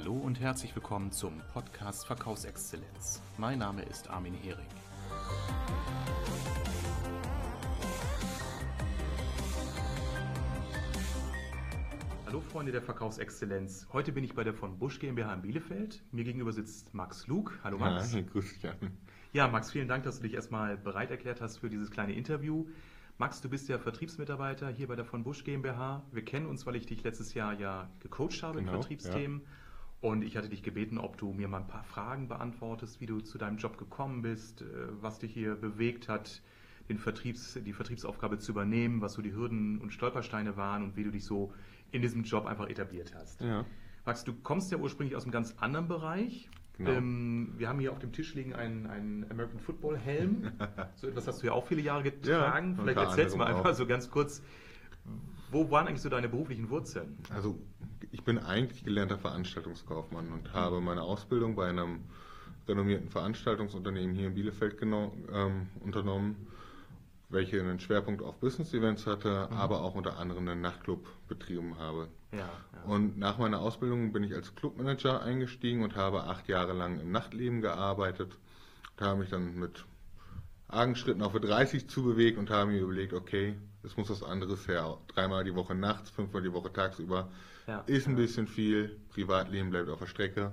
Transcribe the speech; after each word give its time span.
Hallo 0.00 0.12
und 0.12 0.38
herzlich 0.38 0.72
willkommen 0.76 1.10
zum 1.10 1.42
Podcast 1.52 2.06
Verkaufsexzellenz. 2.06 3.20
Mein 3.36 3.58
Name 3.58 3.82
ist 3.82 4.08
Armin 4.08 4.32
Hering. 4.32 4.64
Hallo 12.26 12.40
Freunde 12.40 12.70
der 12.70 12.80
Verkaufsexzellenz. 12.80 13.88
Heute 13.92 14.12
bin 14.12 14.22
ich 14.22 14.36
bei 14.36 14.44
der 14.44 14.54
von 14.54 14.78
Busch 14.78 15.00
GmbH 15.00 15.34
in 15.34 15.42
Bielefeld. 15.42 16.00
Mir 16.12 16.22
gegenüber 16.22 16.52
sitzt 16.52 16.94
Max 16.94 17.26
Luke. 17.26 17.54
Hallo 17.64 17.78
Max. 17.78 18.14
Ja. 18.62 18.70
Armin. 18.70 18.92
Ja, 19.32 19.48
Max, 19.48 19.72
vielen 19.72 19.88
Dank, 19.88 20.04
dass 20.04 20.18
du 20.18 20.22
dich 20.22 20.34
erstmal 20.34 20.76
bereit 20.76 21.10
erklärt 21.10 21.40
hast 21.40 21.58
für 21.58 21.70
dieses 21.70 21.90
kleine 21.90 22.12
Interview. 22.12 22.68
Max, 23.18 23.40
du 23.40 23.48
bist 23.48 23.68
ja 23.68 23.80
Vertriebsmitarbeiter 23.80 24.68
hier 24.68 24.86
bei 24.86 24.94
der 24.94 25.06
von 25.06 25.24
Busch 25.24 25.42
GmbH. 25.42 26.04
Wir 26.12 26.24
kennen 26.24 26.46
uns, 26.46 26.66
weil 26.66 26.76
ich 26.76 26.86
dich 26.86 27.02
letztes 27.02 27.34
Jahr 27.34 27.54
ja 27.54 27.90
gecoacht 27.98 28.44
habe 28.44 28.60
Genau, 28.60 28.74
in 28.74 28.78
Vertriebsthemen. 28.78 29.42
Und 30.00 30.22
ich 30.22 30.36
hatte 30.36 30.48
dich 30.48 30.62
gebeten, 30.62 30.98
ob 30.98 31.16
du 31.16 31.32
mir 31.32 31.48
mal 31.48 31.58
ein 31.58 31.66
paar 31.66 31.82
Fragen 31.82 32.28
beantwortest, 32.28 33.00
wie 33.00 33.06
du 33.06 33.20
zu 33.20 33.36
deinem 33.36 33.56
Job 33.56 33.78
gekommen 33.78 34.22
bist, 34.22 34.62
äh, 34.62 34.64
was 35.00 35.18
dich 35.18 35.32
hier 35.32 35.56
bewegt 35.56 36.08
hat, 36.08 36.40
den 36.88 36.98
Vertriebs, 36.98 37.58
die 37.64 37.72
Vertriebsaufgabe 37.72 38.38
zu 38.38 38.52
übernehmen, 38.52 39.00
was 39.00 39.14
so 39.14 39.22
die 39.22 39.34
Hürden 39.34 39.78
und 39.78 39.92
Stolpersteine 39.92 40.56
waren 40.56 40.84
und 40.84 40.96
wie 40.96 41.04
du 41.04 41.10
dich 41.10 41.24
so 41.24 41.52
in 41.90 42.02
diesem 42.02 42.22
Job 42.22 42.46
einfach 42.46 42.68
etabliert 42.68 43.12
hast. 43.14 43.40
Ja, 43.40 43.64
Max, 44.06 44.24
du 44.24 44.32
kommst 44.32 44.70
ja 44.72 44.78
ursprünglich 44.78 45.16
aus 45.16 45.24
einem 45.24 45.32
ganz 45.32 45.54
anderen 45.58 45.88
Bereich. 45.88 46.48
Genau. 46.78 46.92
Ähm, 46.92 47.54
wir 47.56 47.68
haben 47.68 47.80
hier 47.80 47.90
auf 47.92 47.98
dem 47.98 48.12
Tisch 48.12 48.34
liegen 48.34 48.54
einen, 48.54 48.86
einen 48.86 49.30
American 49.30 49.58
Football 49.58 49.98
Helm. 49.98 50.52
so 50.94 51.08
etwas 51.08 51.26
hast 51.26 51.42
du 51.42 51.46
ja 51.48 51.52
auch 51.52 51.66
viele 51.66 51.82
Jahre 51.82 52.04
getragen. 52.04 52.76
Ja, 52.76 52.82
Vielleicht 52.82 52.98
erzählst 52.98 53.34
du 53.34 53.38
mal 53.38 53.48
einfach 53.48 53.70
auch. 53.70 53.74
so 53.74 53.86
ganz 53.86 54.08
kurz, 54.10 54.42
wo 55.50 55.70
waren 55.70 55.88
eigentlich 55.88 56.02
so 56.02 56.08
deine 56.08 56.28
beruflichen 56.28 56.70
Wurzeln? 56.70 57.18
also 57.34 57.58
ich 58.10 58.24
bin 58.24 58.38
eigentlich 58.38 58.84
gelernter 58.84 59.18
Veranstaltungskaufmann 59.18 60.32
und 60.32 60.52
habe 60.52 60.80
meine 60.80 61.02
Ausbildung 61.02 61.54
bei 61.54 61.68
einem 61.68 62.00
renommierten 62.66 63.08
Veranstaltungsunternehmen 63.08 64.14
hier 64.14 64.28
in 64.28 64.34
Bielefeld 64.34 64.78
genau, 64.78 65.12
ähm, 65.32 65.68
unternommen, 65.80 66.48
welche 67.30 67.60
einen 67.60 67.80
Schwerpunkt 67.80 68.22
auf 68.22 68.36
Business-Events 68.40 69.06
hatte, 69.06 69.50
aber 69.50 69.82
auch 69.82 69.94
unter 69.94 70.18
anderem 70.18 70.48
einen 70.48 70.60
Nachtclub 70.60 71.06
betrieben 71.28 71.78
habe. 71.78 72.08
Ja, 72.32 72.38
ja. 72.38 72.82
Und 72.84 73.18
nach 73.18 73.38
meiner 73.38 73.60
Ausbildung 73.60 74.12
bin 74.12 74.22
ich 74.22 74.34
als 74.34 74.54
Clubmanager 74.54 75.22
eingestiegen 75.22 75.82
und 75.82 75.96
habe 75.96 76.24
acht 76.24 76.48
Jahre 76.48 76.72
lang 76.72 77.00
im 77.00 77.10
Nachtleben 77.10 77.60
gearbeitet. 77.60 78.36
Und 78.98 79.06
habe 79.06 79.20
mich 79.20 79.30
dann 79.30 79.54
mit 79.54 79.84
argen 80.68 80.96
Schritten 80.96 81.22
auf 81.22 81.32
die 81.32 81.40
30 81.40 81.88
zubewegt 81.88 82.38
und 82.38 82.50
habe 82.50 82.70
mir 82.70 82.80
überlegt, 82.80 83.12
okay, 83.12 83.56
es 83.82 83.96
muss 83.96 84.10
was 84.10 84.22
anderes 84.22 84.68
her. 84.68 84.98
Dreimal 85.08 85.44
die 85.44 85.54
Woche 85.54 85.74
nachts, 85.74 86.10
fünfmal 86.10 86.42
die 86.42 86.52
Woche 86.52 86.72
tagsüber. 86.72 87.30
Ja. 87.66 87.80
Ist 87.86 88.06
ein 88.06 88.16
bisschen 88.16 88.46
viel. 88.46 88.98
Privatleben 89.10 89.70
bleibt 89.70 89.88
auf 89.88 89.98
der 89.98 90.06
Strecke. 90.06 90.52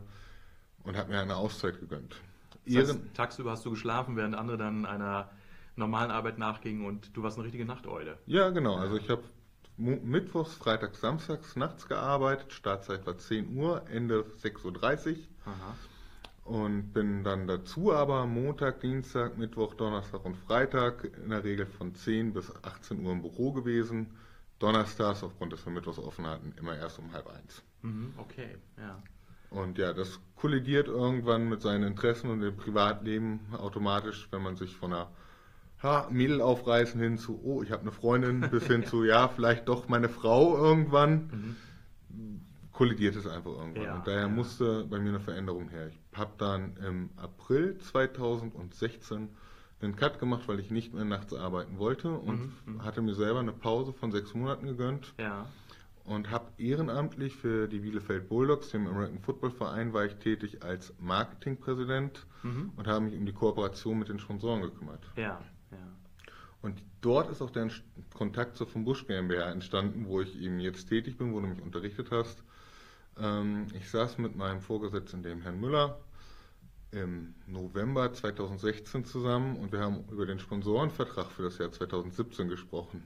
Und 0.83 0.97
habe 0.97 1.11
mir 1.11 1.19
eine 1.19 1.35
Auszeit 1.35 1.79
gegönnt. 1.79 2.15
das 2.65 2.89
heißt, 2.89 2.99
tagsüber 3.15 3.51
hast 3.51 3.65
du 3.65 3.71
geschlafen, 3.71 4.15
während 4.15 4.35
andere 4.35 4.57
dann 4.57 4.85
einer 4.85 5.29
normalen 5.75 6.11
Arbeit 6.11 6.37
nachgingen 6.37 6.85
und 6.85 7.15
du 7.17 7.23
warst 7.23 7.37
eine 7.37 7.45
richtige 7.45 7.65
Nachteule. 7.65 8.17
ja, 8.27 8.49
genau. 8.51 8.75
Also 8.75 8.97
ich 8.97 9.09
habe 9.09 9.23
Mittwochs, 9.77 10.53
Freitags, 10.53 11.01
Samstags 11.01 11.55
nachts 11.55 11.87
gearbeitet. 11.87 12.53
Startzeit 12.53 13.05
war 13.05 13.17
10 13.17 13.57
Uhr, 13.57 13.83
Ende 13.89 14.25
6.30 14.41 14.63
Uhr. 14.63 15.15
Aha. 15.45 15.75
Und 16.45 16.93
bin 16.93 17.23
dann 17.23 17.47
dazu 17.47 17.91
aber 17.91 18.27
Montag, 18.27 18.79
Dienstag, 18.79 19.35
Mittwoch, 19.35 19.73
Donnerstag 19.73 20.23
und 20.23 20.37
Freitag 20.37 21.09
in 21.23 21.31
der 21.31 21.43
Regel 21.43 21.65
von 21.65 21.95
10 21.95 22.33
bis 22.33 22.53
18 22.63 23.03
Uhr 23.03 23.11
im 23.13 23.23
Büro 23.23 23.51
gewesen. 23.51 24.11
Donnerstags, 24.59 25.23
aufgrund 25.23 25.53
des 25.53 25.65
wir 25.65 25.73
Mittwochs 25.73 25.97
offen 25.97 26.27
hatten, 26.27 26.53
immer 26.59 26.77
erst 26.77 26.99
um 26.99 27.11
halb 27.13 27.27
eins. 27.27 27.63
Mhm, 27.81 28.13
okay, 28.17 28.57
ja. 28.77 29.01
Und 29.49 29.79
ja, 29.79 29.91
das 29.93 30.19
kollidiert 30.35 30.87
irgendwann 30.87 31.49
mit 31.49 31.63
seinen 31.63 31.83
Interessen 31.83 32.29
und 32.29 32.41
dem 32.41 32.55
Privatleben 32.55 33.39
automatisch, 33.51 34.27
wenn 34.29 34.43
man 34.43 34.55
sich 34.55 34.75
von 34.75 34.93
einer 34.93 35.09
ha, 35.81 36.07
Mädel 36.11 36.41
aufreißen 36.41 37.01
hin 37.01 37.17
zu, 37.17 37.41
oh, 37.43 37.63
ich 37.63 37.71
habe 37.71 37.81
eine 37.81 37.91
Freundin, 37.91 38.41
bis 38.51 38.67
hin 38.67 38.85
zu, 38.85 39.03
ja, 39.03 39.29
vielleicht 39.29 39.67
doch 39.67 39.87
meine 39.87 40.09
Frau 40.09 40.55
irgendwann, 40.57 41.55
kollidiert 42.75 43.15
es 43.15 43.25
einfach 43.25 43.51
irgendwann. 43.51 43.83
Ja, 43.83 43.95
und 43.95 44.05
daher 44.07 44.21
ja. 44.23 44.27
musste 44.27 44.83
bei 44.85 44.99
mir 44.99 45.09
eine 45.09 45.19
Veränderung 45.21 45.69
her. 45.69 45.87
Ich 45.87 45.99
habe 46.17 46.31
dann 46.37 46.75
im 46.85 47.09
April 47.15 47.77
2016 47.79 49.29
einen 49.81 49.95
Cut 49.95 50.19
gemacht, 50.19 50.43
weil 50.47 50.59
ich 50.59 50.71
nicht 50.71 50.93
mehr 50.93 51.05
nachts 51.05 51.33
arbeiten 51.33 51.77
wollte 51.77 52.09
und 52.11 52.51
Mhm, 52.65 52.83
hatte 52.83 53.01
mir 53.01 53.13
selber 53.15 53.39
eine 53.39 53.53
Pause 53.53 53.93
von 53.93 54.11
sechs 54.11 54.33
Monaten 54.33 54.65
gegönnt 54.67 55.13
Ja, 55.17 55.47
und 56.03 56.29
habe 56.31 56.45
ehrenamtlich 56.57 57.35
für 57.35 57.67
die 57.67 57.79
Bielefeld 57.79 58.27
Bulldogs, 58.29 58.69
dem 58.71 58.87
American 58.87 59.19
Football 59.19 59.51
Verein, 59.51 59.93
war 59.93 60.05
ich 60.05 60.15
tätig 60.15 60.63
als 60.63 60.93
Marketingpräsident 60.99 62.25
Mhm. 62.43 62.71
und 62.75 62.87
habe 62.87 63.05
mich 63.05 63.15
um 63.15 63.25
die 63.25 63.33
Kooperation 63.33 63.97
mit 63.99 64.09
den 64.09 64.19
Sponsoren 64.19 64.61
gekümmert. 64.61 65.03
ja, 65.15 65.39
ja. 65.71 65.77
Und 66.61 66.81
dort 67.01 67.29
ist 67.29 67.41
auch 67.43 67.51
der 67.51 67.69
Kontakt 68.15 68.55
zur 68.57 68.65
von 68.67 68.85
Busch 68.85 69.05
GmbH 69.05 69.51
entstanden, 69.51 70.07
wo 70.07 70.19
ich 70.21 70.39
eben 70.41 70.59
jetzt 70.59 70.87
tätig 70.89 71.15
bin, 71.17 71.31
wo 71.33 71.39
du 71.39 71.47
mich 71.47 71.61
unterrichtet 71.61 72.09
hast. 72.11 72.43
Ähm, 73.19 73.67
ich 73.73 73.89
saß 73.89 74.17
mit 74.17 74.35
meinem 74.35 74.61
Vorgesetzten, 74.61 75.23
dem 75.23 75.41
Herrn 75.41 75.59
Müller, 75.59 75.99
im 76.91 77.33
November 77.47 78.13
2016 78.13 79.05
zusammen 79.05 79.57
und 79.57 79.71
wir 79.71 79.79
haben 79.79 80.05
über 80.11 80.25
den 80.25 80.39
Sponsorenvertrag 80.39 81.29
für 81.31 81.43
das 81.43 81.57
Jahr 81.57 81.71
2017 81.71 82.47
gesprochen. 82.47 83.03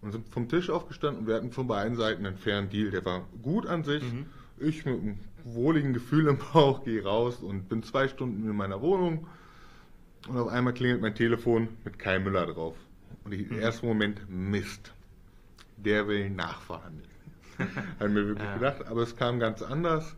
Und 0.00 0.12
sind 0.12 0.28
vom 0.28 0.48
Tisch 0.48 0.68
aufgestanden 0.68 1.22
und 1.22 1.28
wir 1.28 1.36
hatten 1.36 1.52
von 1.52 1.66
beiden 1.66 1.96
Seiten 1.96 2.26
einen 2.26 2.36
fairen 2.36 2.68
Deal. 2.68 2.90
Der 2.90 3.04
war 3.04 3.26
gut 3.40 3.66
an 3.66 3.84
sich. 3.84 4.02
Mhm. 4.02 4.26
Ich 4.58 4.84
mit 4.84 5.00
einem 5.00 5.18
wohligen 5.44 5.92
Gefühl 5.92 6.26
im 6.26 6.38
Bauch 6.52 6.84
gehe 6.84 7.02
raus 7.02 7.36
und 7.36 7.68
bin 7.68 7.82
zwei 7.82 8.08
Stunden 8.08 8.48
in 8.48 8.56
meiner 8.56 8.80
Wohnung. 8.80 9.26
Und 10.28 10.36
auf 10.36 10.48
einmal 10.48 10.74
klingelt 10.74 11.00
mein 11.00 11.14
Telefon 11.14 11.68
mit 11.84 11.98
Kai 11.98 12.18
Müller 12.18 12.46
drauf. 12.46 12.76
Und 13.24 13.32
ich, 13.32 13.50
im 13.50 13.58
ersten 13.58 13.86
Moment, 13.86 14.28
Mist. 14.28 14.92
Der 15.76 16.06
will 16.06 16.30
nachverhandeln. 16.30 17.11
Hat 18.00 18.10
mir 18.10 18.26
wirklich 18.26 18.48
Ja. 18.48 18.54
gedacht, 18.54 18.86
aber 18.86 19.02
es 19.02 19.16
kam 19.16 19.38
ganz 19.38 19.62
anders. 19.62 20.16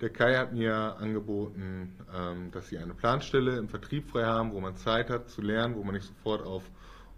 Der 0.00 0.10
Kai 0.10 0.36
hat 0.36 0.52
mir 0.52 0.96
angeboten, 0.98 1.96
ähm, 2.14 2.50
dass 2.50 2.68
sie 2.68 2.76
eine 2.78 2.92
Planstelle 2.92 3.56
im 3.56 3.68
Vertrieb 3.68 4.10
frei 4.10 4.24
haben, 4.24 4.52
wo 4.52 4.60
man 4.60 4.76
Zeit 4.76 5.08
hat 5.08 5.30
zu 5.30 5.40
lernen, 5.40 5.74
wo 5.74 5.82
man 5.84 5.94
nicht 5.94 6.06
sofort 6.06 6.44
auf 6.44 6.62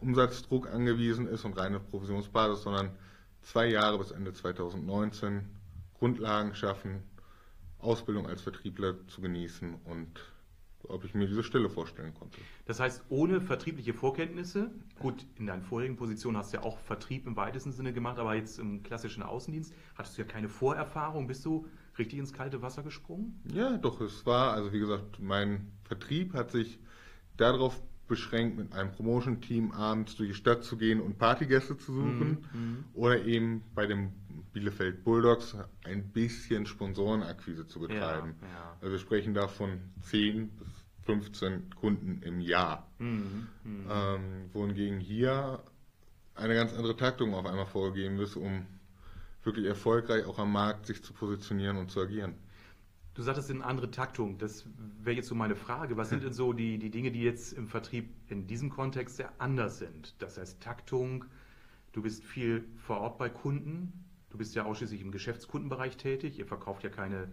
Umsatzdruck 0.01 0.73
angewiesen 0.73 1.27
ist 1.27 1.45
und 1.45 1.59
reine 1.59 1.81
Provisionsbasis, 1.81 2.63
sondern 2.63 2.91
zwei 3.43 3.67
Jahre 3.67 3.99
bis 3.99 4.13
Ende 4.13 4.33
2019 4.33 5.43
Grundlagen 5.99 6.55
schaffen, 6.55 7.03
Ausbildung 7.81 8.29
als 8.29 8.43
Vertriebler 8.43 8.95
zu 9.09 9.21
genießen 9.21 9.75
und 9.85 10.21
ob 10.85 11.05
ich 11.05 11.15
mir 11.15 11.27
diese 11.27 11.43
Stelle 11.43 11.69
vorstellen 11.69 12.15
konnte. 12.15 12.39
Das 12.67 12.81
heißt, 12.81 13.05
ohne 13.09 13.41
vertriebliche 13.41 13.93
Vorkenntnisse, 13.95 14.71
gut, 14.99 15.27
in 15.37 15.47
deinen 15.47 15.63
vorigen 15.63 15.97
Positionen 15.97 16.37
hast 16.37 16.53
du 16.53 16.59
ja 16.59 16.63
auch 16.63 16.79
Vertrieb 16.79 17.27
im 17.27 17.37
weitesten 17.37 17.73
Sinne 17.73 17.93
gemacht, 17.93 18.19
aber 18.19 18.35
jetzt 18.35 18.59
im 18.59 18.83
klassischen 18.83 19.23
Außendienst 19.23 19.75
hattest 19.97 20.17
du 20.17 20.23
ja 20.23 20.29
keine 20.29 20.49
Vorerfahrung. 20.49 21.27
Bist 21.27 21.45
du 21.45 21.67
richtig 21.99 22.19
ins 22.19 22.33
kalte 22.33 22.63
Wasser 22.63 22.83
gesprungen? 22.83 23.41
Ja, 23.53 23.77
doch, 23.77 24.01
es 24.01 24.25
war, 24.25 24.53
also 24.53 24.73
wie 24.73 24.79
gesagt, 24.79 25.19
mein 25.21 25.73
Vertrieb 25.85 26.35
hat 26.35 26.53
sich 26.53 26.79
darauf 27.37 27.81
beschränkt, 28.07 28.57
mit 28.57 28.73
einem 28.73 28.91
Promotion-Team 28.93 29.73
abends 29.73 30.17
durch 30.17 30.31
die 30.31 30.35
Stadt 30.35 30.65
zu 30.65 30.77
gehen 30.79 31.01
und 31.01 31.19
Partygäste 31.19 31.77
zu 31.77 31.93
suchen 31.93 32.47
Mhm, 32.53 32.85
oder 32.95 33.23
eben 33.25 33.63
bei 33.75 33.87
dem 33.87 34.13
Bielefeld 34.53 35.05
Bulldogs 35.05 35.57
ein 35.85 36.09
bisschen 36.09 36.67
Sponsorenakquise 36.67 37.67
zu 37.67 37.81
betreiben. 37.81 38.35
Ja, 38.43 38.49
ja. 38.49 38.77
Also 38.81 38.93
wir 38.93 38.99
sprechen 38.99 39.35
da 39.35 39.49
von 39.49 39.81
10 40.03 40.49
bis 40.51 40.69
15 41.05 41.71
Kunden 41.75 42.21
im 42.23 42.41
Jahr. 42.41 42.87
Mhm, 42.99 43.49
mhm. 43.65 43.87
Ähm, 43.91 44.51
wohingegen 44.53 45.01
hier 45.01 45.63
eine 46.35 46.55
ganz 46.55 46.73
andere 46.75 46.97
Taktung 46.97 47.35
auf 47.35 47.47
einmal 47.47 47.67
vorgegeben 47.67 48.19
ist, 48.21 48.37
um 48.37 48.67
wirklich 49.43 49.67
erfolgreich 49.67 50.27
auch 50.27 50.39
am 50.39 50.53
Markt 50.53 50.87
sich 50.87 51.03
zu 51.03 51.13
positionieren 51.13 51.77
und 51.79 51.91
zu 51.91 52.01
agieren. 52.01 52.35
Du 53.15 53.23
sagtest 53.23 53.51
eine 53.51 53.65
andere 53.65 53.91
Taktung. 53.91 54.39
Das 54.39 54.65
wäre 55.03 55.17
jetzt 55.17 55.29
so 55.29 55.35
meine 55.35 55.57
Frage. 55.57 55.97
Was 55.97 56.11
sind 56.11 56.23
denn 56.23 56.33
so 56.33 56.53
die, 56.53 56.79
die 56.79 56.91
Dinge, 56.91 57.11
die 57.11 57.23
jetzt 57.23 57.53
im 57.53 57.67
Vertrieb 57.67 58.11
in 58.29 58.47
diesem 58.47 58.71
Kontext 58.71 59.17
sehr 59.17 59.33
anders 59.39 59.79
sind? 59.79 60.15
Das 60.21 60.39
heißt 60.39 60.61
Taktung, 60.61 61.25
du 61.93 62.03
bist 62.03 62.23
viel 62.23 62.65
vor 62.77 63.01
Ort 63.01 63.19
bei 63.19 63.29
Kunden, 63.29 64.05
du 64.31 64.39
bist 64.39 64.55
ja 64.55 64.65
ausschließlich 64.65 65.01
im 65.01 65.13
Geschäftskundenbereich 65.13 65.97
tätig, 65.97 66.39
ihr 66.39 66.47
verkauft 66.47 66.85
ja 66.85 66.91
keine 66.91 67.33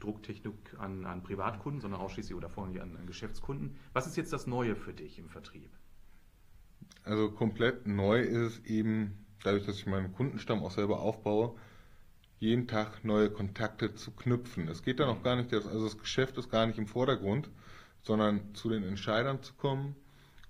Drucktechnik 0.00 0.54
an, 0.78 1.06
an 1.06 1.22
Privatkunden, 1.22 1.80
sondern 1.80 2.00
ausschließlich 2.00 2.36
oder 2.36 2.50
vornehmlich 2.50 2.82
an, 2.82 2.96
an 2.96 3.06
Geschäftskunden. 3.06 3.76
Was 3.92 4.06
ist 4.06 4.16
jetzt 4.16 4.32
das 4.32 4.46
Neue 4.46 4.76
für 4.76 4.92
dich 4.92 5.18
im 5.18 5.28
Vertrieb? 5.28 5.70
Also 7.02 7.30
komplett 7.30 7.86
neu 7.86 8.20
ist 8.20 8.58
es 8.58 8.64
eben, 8.64 9.26
dadurch, 9.42 9.64
dass 9.64 9.76
ich 9.76 9.86
meinen 9.86 10.12
Kundenstamm 10.12 10.62
auch 10.62 10.70
selber 10.70 11.00
aufbaue, 11.00 11.54
jeden 12.38 12.68
Tag 12.68 13.04
neue 13.04 13.30
Kontakte 13.30 13.94
zu 13.94 14.10
knüpfen. 14.10 14.68
Es 14.68 14.82
geht 14.82 15.00
dann 15.00 15.08
auch 15.08 15.22
gar 15.22 15.36
nicht, 15.36 15.52
also 15.54 15.84
das 15.84 15.98
Geschäft 15.98 16.36
ist 16.36 16.50
gar 16.50 16.66
nicht 16.66 16.78
im 16.78 16.86
Vordergrund, 16.86 17.48
sondern 18.02 18.54
zu 18.54 18.68
den 18.68 18.82
Entscheidern 18.82 19.42
zu 19.42 19.54
kommen 19.54 19.96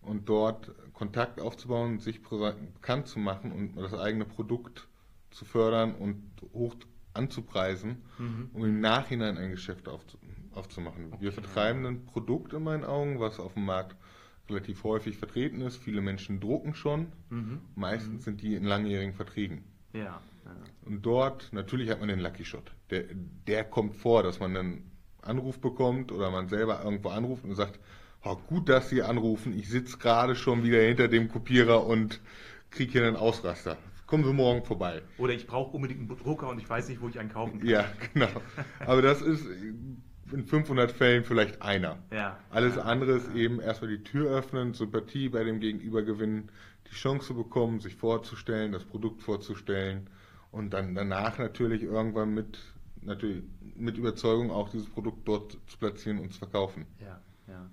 und 0.03 0.29
dort 0.29 0.73
Kontakt 0.93 1.41
aufzubauen, 1.41 2.01
sich 2.01 2.23
bekannt 2.23 3.07
zu 3.07 3.19
machen 3.19 3.53
und 3.53 3.77
das 3.77 3.95
eigene 3.95 4.25
Produkt 4.25 4.89
zu 5.37 5.45
fördern 5.45 5.95
und 5.95 6.23
hoch 6.53 6.75
anzupreisen, 7.13 8.03
mhm. 8.19 8.51
um 8.53 8.65
im 8.65 8.81
Nachhinein 8.81 9.39
ein 9.39 9.51
Geschäft 9.51 9.89
aufzu 9.89 10.19
aufzumachen. 10.53 11.13
Okay. 11.13 11.17
Wir 11.21 11.33
vertreiben 11.33 11.85
ein 11.85 12.07
Produkt 12.07 12.55
in 12.55 12.63
meinen 12.63 12.83
Augen, 12.83 13.21
was 13.21 13.39
auf 13.39 13.53
dem 13.53 13.67
Markt 13.67 13.95
relativ 14.49 14.85
häufig 14.85 15.19
vertreten 15.19 15.61
ist. 15.61 15.77
Viele 15.77 16.01
Menschen 16.01 16.41
drucken 16.41 16.75
schon. 16.75 17.13
Mhm. 17.29 17.61
Meistens 17.75 18.21
mhm. 18.21 18.21
sind 18.21 18.41
die 18.41 18.55
in 18.55 18.65
langjährigen 18.65 19.13
Verträgen. 19.13 19.65
Ja, 19.93 20.03
ja. 20.47 20.57
Und 20.87 21.05
dort, 21.05 21.53
natürlich 21.53 21.91
hat 21.91 22.01
man 22.01 22.09
den 22.09 22.21
Lucky 22.21 22.47
Shot. 22.47 22.73
Der, 22.89 23.05
der 23.47 23.65
kommt 23.65 23.97
vor, 23.97 24.23
dass 24.23 24.41
man 24.41 24.57
einen 24.57 24.91
Anruf 25.21 25.61
bekommt 25.61 26.11
oder 26.11 26.31
man 26.31 26.49
selber 26.49 26.83
irgendwo 26.83 27.11
anruft 27.11 27.45
und 27.45 27.55
sagt, 27.55 27.79
oh, 28.25 28.37
gut, 28.47 28.71
dass 28.71 28.89
Sie 28.89 29.03
anrufen, 29.03 29.53
ich 29.53 29.69
sitze 29.69 29.99
gerade 29.99 30.37
schon 30.37 30.63
wieder 30.63 30.81
hinter 30.81 31.09
dem 31.09 31.29
Kopierer 31.29 31.85
und 31.85 32.23
kriege 32.71 32.93
hier 32.93 33.07
einen 33.07 33.17
Ausraster. 33.17 33.77
Kommen 34.07 34.25
Sie 34.25 34.33
morgen 34.33 34.65
vorbei. 34.65 35.03
Oder 35.19 35.33
ich 35.33 35.47
brauche 35.47 35.75
unbedingt 35.75 36.01
einen 36.01 36.19
Drucker 36.19 36.49
und 36.49 36.61
ich 36.61 36.69
weiß 36.69 36.89
nicht, 36.89 37.01
wo 37.01 37.09
ich 37.09 37.19
einen 37.19 37.31
kaufen 37.31 37.59
kann. 37.59 37.69
Ja, 37.69 37.85
genau. 38.13 38.29
Aber 38.81 39.03
das 39.03 39.21
ist 39.21 39.45
in 40.33 40.45
500 40.45 40.93
Fällen 40.93 41.25
vielleicht 41.25 41.63
einer. 41.63 41.99
Ja. 42.13 42.39
Alles 42.51 42.79
andere 42.79 43.13
ist 43.13 43.35
eben 43.35 43.61
erstmal 43.61 43.91
die 43.91 44.03
Tür 44.03 44.31
öffnen, 44.31 44.75
Sympathie 44.75 45.29
bei 45.29 45.45
dem 45.45 45.61
Gegenüber 45.61 46.03
gewinnen, 46.03 46.51
die 46.91 46.95
Chance 46.95 47.35
bekommen, 47.35 47.81
sich 47.81 47.97
vorzustellen, 47.97 48.73
das 48.73 48.85
Produkt 48.85 49.23
vorzustellen 49.23 50.09
und 50.53 50.71
dann 50.71 50.95
danach 50.95 51.39
natürlich 51.39 51.83
irgendwann 51.83 52.33
mit, 52.33 52.59
natürlich 53.03 53.43
mit 53.75 53.99
Überzeugung 53.99 54.51
auch 54.51 54.69
dieses 54.69 54.89
Produkt 54.89 55.27
dort 55.27 55.59
zu 55.67 55.79
platzieren 55.79 56.19
und 56.19 56.33
zu 56.33 56.39
verkaufen. 56.39 56.87
Ja, 57.01 57.21
ja. 57.49 57.69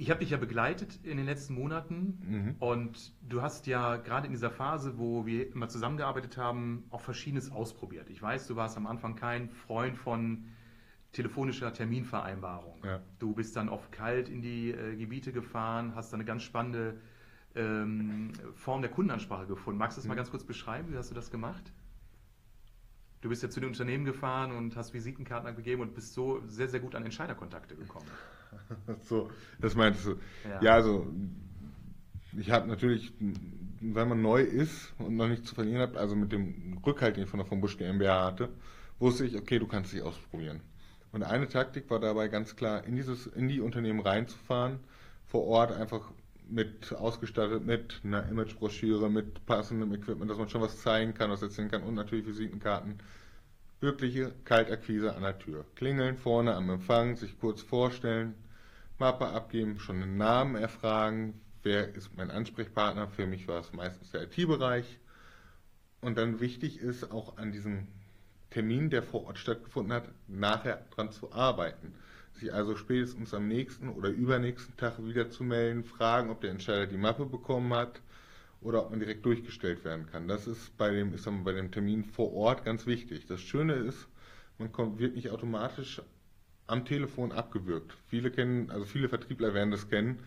Ich 0.00 0.10
habe 0.10 0.20
dich 0.20 0.30
ja 0.30 0.36
begleitet 0.36 1.00
in 1.02 1.16
den 1.16 1.26
letzten 1.26 1.54
Monaten 1.54 2.22
mhm. 2.24 2.54
und 2.60 3.12
du 3.28 3.42
hast 3.42 3.66
ja 3.66 3.96
gerade 3.96 4.26
in 4.26 4.32
dieser 4.32 4.50
Phase, 4.50 4.96
wo 4.96 5.26
wir 5.26 5.52
immer 5.52 5.68
zusammengearbeitet 5.68 6.36
haben, 6.36 6.84
auch 6.90 7.00
Verschiedenes 7.00 7.50
ausprobiert. 7.50 8.08
Ich 8.08 8.22
weiß, 8.22 8.46
du 8.46 8.54
warst 8.54 8.76
am 8.76 8.86
Anfang 8.86 9.16
kein 9.16 9.50
Freund 9.50 9.98
von 9.98 10.44
telefonischer 11.10 11.72
Terminvereinbarung. 11.72 12.80
Ja. 12.84 13.00
Du 13.18 13.34
bist 13.34 13.56
dann 13.56 13.68
oft 13.68 13.90
kalt 13.90 14.28
in 14.28 14.40
die 14.40 14.70
äh, 14.70 14.94
Gebiete 14.94 15.32
gefahren, 15.32 15.96
hast 15.96 16.12
dann 16.12 16.20
eine 16.20 16.26
ganz 16.26 16.44
spannende 16.44 17.00
ähm, 17.56 18.30
Form 18.54 18.82
der 18.82 18.92
Kundenansprache 18.92 19.46
gefunden. 19.46 19.78
Magst 19.78 19.96
du 19.96 20.00
das 20.00 20.04
mhm. 20.04 20.10
mal 20.10 20.14
ganz 20.14 20.30
kurz 20.30 20.44
beschreiben? 20.44 20.92
Wie 20.92 20.96
hast 20.96 21.10
du 21.10 21.14
das 21.16 21.32
gemacht? 21.32 21.72
Du 23.20 23.28
bist 23.28 23.42
ja 23.42 23.50
zu 23.50 23.58
den 23.58 23.70
Unternehmen 23.70 24.04
gefahren 24.04 24.52
und 24.52 24.76
hast 24.76 24.94
Visitenkarten 24.94 25.48
abgegeben 25.48 25.82
und 25.82 25.94
bist 25.96 26.14
so 26.14 26.40
sehr, 26.46 26.68
sehr 26.68 26.78
gut 26.78 26.94
an 26.94 27.02
Entscheiderkontakte 27.02 27.74
gekommen. 27.74 28.06
so, 29.08 29.30
das 29.60 29.74
meintest 29.74 30.06
du. 30.06 30.16
Ja, 30.48 30.62
ja 30.62 30.74
also 30.74 31.06
ich 32.36 32.50
habe 32.50 32.68
natürlich, 32.68 33.12
wenn 33.80 34.08
man 34.08 34.22
neu 34.22 34.42
ist 34.42 34.92
und 34.98 35.16
noch 35.16 35.28
nichts 35.28 35.48
zu 35.48 35.54
verlieren 35.54 35.80
hat, 35.80 35.96
also 35.96 36.16
mit 36.16 36.32
dem 36.32 36.78
Rückhalt, 36.84 37.16
den 37.16 37.24
ich 37.24 37.30
von 37.30 37.38
der 37.38 37.46
von 37.46 37.60
Busch 37.60 37.78
GmbH 37.78 38.24
hatte, 38.24 38.48
wusste 38.98 39.24
ich, 39.24 39.36
okay, 39.36 39.58
du 39.58 39.66
kannst 39.66 39.92
dich 39.92 40.02
ausprobieren. 40.02 40.60
Und 41.12 41.22
eine 41.22 41.48
Taktik 41.48 41.88
war 41.90 42.00
dabei 42.00 42.28
ganz 42.28 42.54
klar, 42.56 42.84
in, 42.84 42.96
dieses, 42.96 43.26
in 43.26 43.48
die 43.48 43.60
Unternehmen 43.60 44.00
reinzufahren, 44.00 44.80
vor 45.26 45.46
Ort 45.46 45.72
einfach 45.72 46.10
mit 46.50 46.94
ausgestattet 46.94 47.66
mit 47.66 48.00
einer 48.04 48.26
Imagebroschüre, 48.28 49.10
mit 49.10 49.44
passendem 49.46 49.92
Equipment, 49.92 50.30
dass 50.30 50.38
man 50.38 50.48
schon 50.48 50.62
was 50.62 50.80
zeigen 50.80 51.14
kann, 51.14 51.30
was 51.30 51.42
erzählen 51.42 51.70
kann 51.70 51.82
und 51.82 51.94
natürlich 51.94 52.26
Visitenkarten. 52.26 52.98
Wirkliche 53.80 54.32
Kaltakquise 54.44 55.14
an 55.14 55.22
der 55.22 55.38
Tür. 55.38 55.64
Klingeln 55.76 56.16
vorne 56.16 56.56
am 56.56 56.68
Empfang, 56.68 57.14
sich 57.14 57.38
kurz 57.38 57.62
vorstellen, 57.62 58.34
Mappe 58.98 59.28
abgeben, 59.28 59.78
schon 59.78 60.02
einen 60.02 60.16
Namen 60.16 60.56
erfragen, 60.56 61.40
wer 61.62 61.94
ist 61.94 62.16
mein 62.16 62.32
Ansprechpartner. 62.32 63.06
Für 63.06 63.28
mich 63.28 63.46
war 63.46 63.60
es 63.60 63.72
meistens 63.72 64.10
der 64.10 64.22
IT-Bereich. 64.22 64.98
Und 66.00 66.18
dann 66.18 66.40
wichtig 66.40 66.80
ist 66.80 67.12
auch 67.12 67.36
an 67.36 67.52
diesem 67.52 67.86
Termin, 68.50 68.90
der 68.90 69.04
vor 69.04 69.26
Ort 69.26 69.38
stattgefunden 69.38 69.92
hat, 69.92 70.08
nachher 70.26 70.84
dran 70.96 71.12
zu 71.12 71.32
arbeiten. 71.32 71.94
Sich 72.32 72.52
also 72.52 72.74
spätestens 72.74 73.32
am 73.32 73.46
nächsten 73.46 73.90
oder 73.90 74.08
übernächsten 74.08 74.76
Tag 74.76 74.98
wieder 74.98 75.30
zu 75.30 75.44
melden, 75.44 75.84
fragen, 75.84 76.30
ob 76.30 76.40
der 76.40 76.50
Entscheider 76.50 76.88
die 76.88 76.96
Mappe 76.96 77.26
bekommen 77.26 77.72
hat 77.72 78.00
oder 78.60 78.84
ob 78.84 78.90
man 78.90 78.98
direkt 78.98 79.24
durchgestellt 79.24 79.84
werden 79.84 80.06
kann. 80.06 80.28
Das 80.28 80.46
ist 80.46 80.76
bei 80.76 80.90
dem, 80.90 81.14
ist 81.14 81.28
bei 81.44 81.52
dem 81.52 81.70
Termin 81.70 82.04
vor 82.04 82.32
Ort 82.32 82.64
ganz 82.64 82.86
wichtig. 82.86 83.26
Das 83.26 83.40
Schöne 83.40 83.74
ist, 83.74 84.08
man 84.58 84.72
kommt, 84.72 84.98
wird 84.98 85.14
nicht 85.14 85.30
automatisch 85.30 86.02
am 86.66 86.84
Telefon 86.84 87.32
abgewürgt. 87.32 87.96
Viele 88.08 88.30
kennen, 88.30 88.70
also 88.70 88.84
viele 88.84 89.08
Vertriebler 89.08 89.54
werden 89.54 89.70
das 89.70 89.88
kennen, 89.88 90.18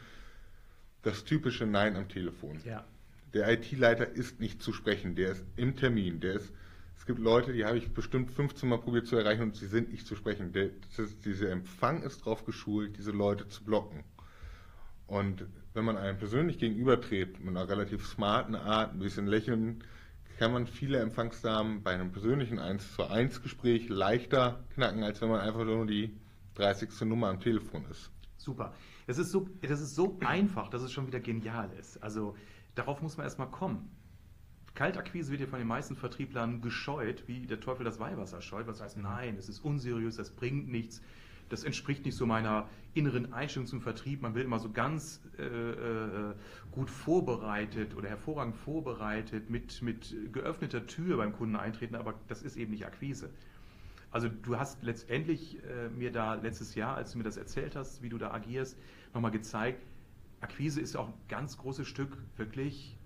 das 1.03 1.23
typische 1.23 1.65
Nein 1.65 1.95
am 1.95 2.07
Telefon. 2.09 2.59
Ja. 2.65 2.85
Der 3.33 3.51
IT-Leiter 3.51 4.09
ist 4.09 4.39
nicht 4.39 4.61
zu 4.61 4.73
sprechen, 4.73 5.15
der 5.15 5.31
ist 5.31 5.45
im 5.55 5.75
Termin, 5.75 6.19
der 6.19 6.33
ist 6.35 6.51
es 7.01 7.07
gibt 7.07 7.17
Leute, 7.17 7.51
die 7.51 7.65
habe 7.65 7.79
ich 7.79 7.91
bestimmt 7.95 8.29
15 8.29 8.69
Mal 8.69 8.77
probiert 8.77 9.07
zu 9.07 9.15
erreichen 9.15 9.41
und 9.41 9.55
sie 9.55 9.65
sind 9.65 9.91
nicht 9.91 10.05
zu 10.05 10.15
sprechen. 10.15 10.53
Der, 10.53 10.69
das, 10.95 11.17
dieser 11.17 11.49
Empfang 11.49 12.03
ist 12.03 12.21
darauf 12.21 12.45
geschult, 12.45 12.95
diese 12.95 13.09
Leute 13.09 13.47
zu 13.47 13.63
blocken. 13.63 14.03
Und 15.07 15.47
wenn 15.73 15.85
man 15.85 15.97
einem 15.97 16.17
persönlich 16.17 16.57
gegenübertritt, 16.57 17.39
mit 17.39 17.55
einer 17.55 17.67
relativ 17.67 18.05
smarten 18.05 18.55
Art, 18.55 18.93
ein 18.93 18.99
bisschen 18.99 19.27
lächeln, 19.27 19.83
kann 20.37 20.53
man 20.53 20.67
viele 20.67 20.99
Empfangsdamen 20.99 21.83
bei 21.83 21.91
einem 21.91 22.11
persönlichen 22.11 22.59
1 22.59 22.95
zu 22.95 23.07
1 23.07 23.41
Gespräch 23.43 23.89
leichter 23.89 24.63
knacken, 24.73 25.03
als 25.03 25.21
wenn 25.21 25.29
man 25.29 25.39
einfach 25.39 25.63
nur 25.63 25.85
die 25.85 26.17
30. 26.55 27.01
Nummer 27.01 27.29
am 27.29 27.39
Telefon 27.39 27.85
ist. 27.89 28.11
Super. 28.37 28.73
Das 29.07 29.17
ist 29.17 29.31
so, 29.31 29.47
das 29.61 29.79
ist 29.79 29.95
so 29.95 30.17
einfach, 30.25 30.69
dass 30.69 30.81
es 30.81 30.91
schon 30.91 31.07
wieder 31.07 31.19
genial 31.19 31.69
ist. 31.79 32.01
Also 32.01 32.35
darauf 32.75 33.01
muss 33.01 33.17
man 33.17 33.25
erstmal 33.25 33.49
kommen. 33.49 33.89
Kaltakquise 34.73 35.31
wird 35.31 35.41
ja 35.41 35.47
von 35.47 35.59
den 35.59 35.67
meisten 35.67 35.95
Vertrieblern 35.95 36.61
gescheut, 36.61 37.27
wie 37.27 37.45
der 37.45 37.59
Teufel 37.59 37.83
das 37.83 37.99
Weihwasser 37.99 38.41
scheut. 38.41 38.67
Was 38.67 38.81
heißt, 38.81 38.97
nein, 38.97 39.35
es 39.37 39.49
ist 39.49 39.59
unseriös, 39.59 40.15
das 40.15 40.31
bringt 40.31 40.69
nichts, 40.69 41.01
das 41.51 41.63
entspricht 41.63 42.05
nicht 42.05 42.15
so 42.15 42.25
meiner 42.25 42.69
inneren 42.93 43.33
Einstellung 43.33 43.67
zum 43.67 43.81
Vertrieb. 43.81 44.21
Man 44.21 44.35
will 44.35 44.43
immer 44.43 44.59
so 44.59 44.71
ganz 44.71 45.21
äh, 45.37 45.43
äh, 45.43 46.33
gut 46.71 46.89
vorbereitet 46.89 47.95
oder 47.95 48.09
hervorragend 48.09 48.55
vorbereitet 48.55 49.49
mit, 49.49 49.81
mit 49.81 50.15
geöffneter 50.31 50.85
Tür 50.87 51.17
beim 51.17 51.33
Kunden 51.33 51.55
eintreten, 51.55 51.95
aber 51.95 52.13
das 52.27 52.41
ist 52.41 52.57
eben 52.57 52.71
nicht 52.71 52.85
Akquise. 52.85 53.29
Also 54.11 54.27
du 54.27 54.57
hast 54.57 54.83
letztendlich 54.83 55.57
äh, 55.63 55.89
mir 55.89 56.11
da 56.11 56.35
letztes 56.35 56.75
Jahr, 56.75 56.95
als 56.95 57.13
du 57.13 57.17
mir 57.17 57.23
das 57.23 57.37
erzählt 57.37 57.75
hast, 57.75 58.01
wie 58.01 58.09
du 58.09 58.17
da 58.17 58.31
agierst, 58.31 58.77
nochmal 59.13 59.31
gezeigt, 59.31 59.85
Akquise 60.41 60.81
ist 60.81 60.95
auch 60.95 61.07
ein 61.07 61.13
ganz 61.29 61.57
großes 61.57 61.87
Stück 61.87 62.17
wirklich 62.35 62.97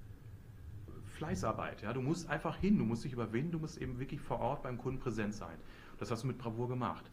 Fleißarbeit. 1.16 1.82
Ja? 1.82 1.94
Du 1.94 2.02
musst 2.02 2.30
einfach 2.30 2.58
hin, 2.58 2.78
du 2.78 2.86
musst 2.86 3.04
dich 3.04 3.14
überwinden, 3.14 3.52
du 3.52 3.60
musst 3.60 3.78
eben 3.78 4.00
wirklich 4.00 4.22
vor 4.22 4.40
Ort 4.40 4.64
beim 4.64 4.78
Kunden 4.78 5.00
präsent 5.00 5.34
sein. 5.34 5.58
Das 6.00 6.12
hast 6.12 6.24
du 6.24 6.28
mit 6.28 6.38
Bravour 6.38 6.68
gemacht. 6.68 7.10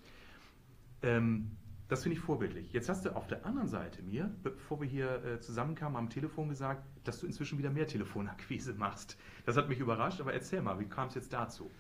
Ähm, 1.03 1.57
das 1.89 2.05
finde 2.05 2.17
ich 2.17 2.25
vorbildlich. 2.25 2.73
Jetzt 2.73 2.89
hast 2.89 3.05
du 3.05 3.15
auf 3.15 3.27
der 3.27 3.45
anderen 3.45 3.69
Seite 3.69 4.03
mir, 4.03 4.35
bevor 4.43 4.81
wir 4.81 4.89
hier 4.89 5.23
äh, 5.25 5.41
zusammenkamen, 5.41 5.97
am 5.97 6.09
Telefon 6.09 6.49
gesagt, 6.49 6.83
dass 7.05 7.21
du 7.21 7.27
inzwischen 7.27 7.59
wieder 7.59 7.69
mehr 7.69 7.87
Telefonakquise 7.87 8.73
machst. 8.73 9.19
Das 9.45 9.59
hat 9.59 9.69
mich 9.69 9.79
überrascht, 9.79 10.21
aber 10.21 10.33
erzähl 10.33 10.63
mal, 10.63 10.81
wie 10.81 10.87
kam 10.87 11.09
es 11.09 11.15
jetzt 11.15 11.33
dazu? 11.35 11.71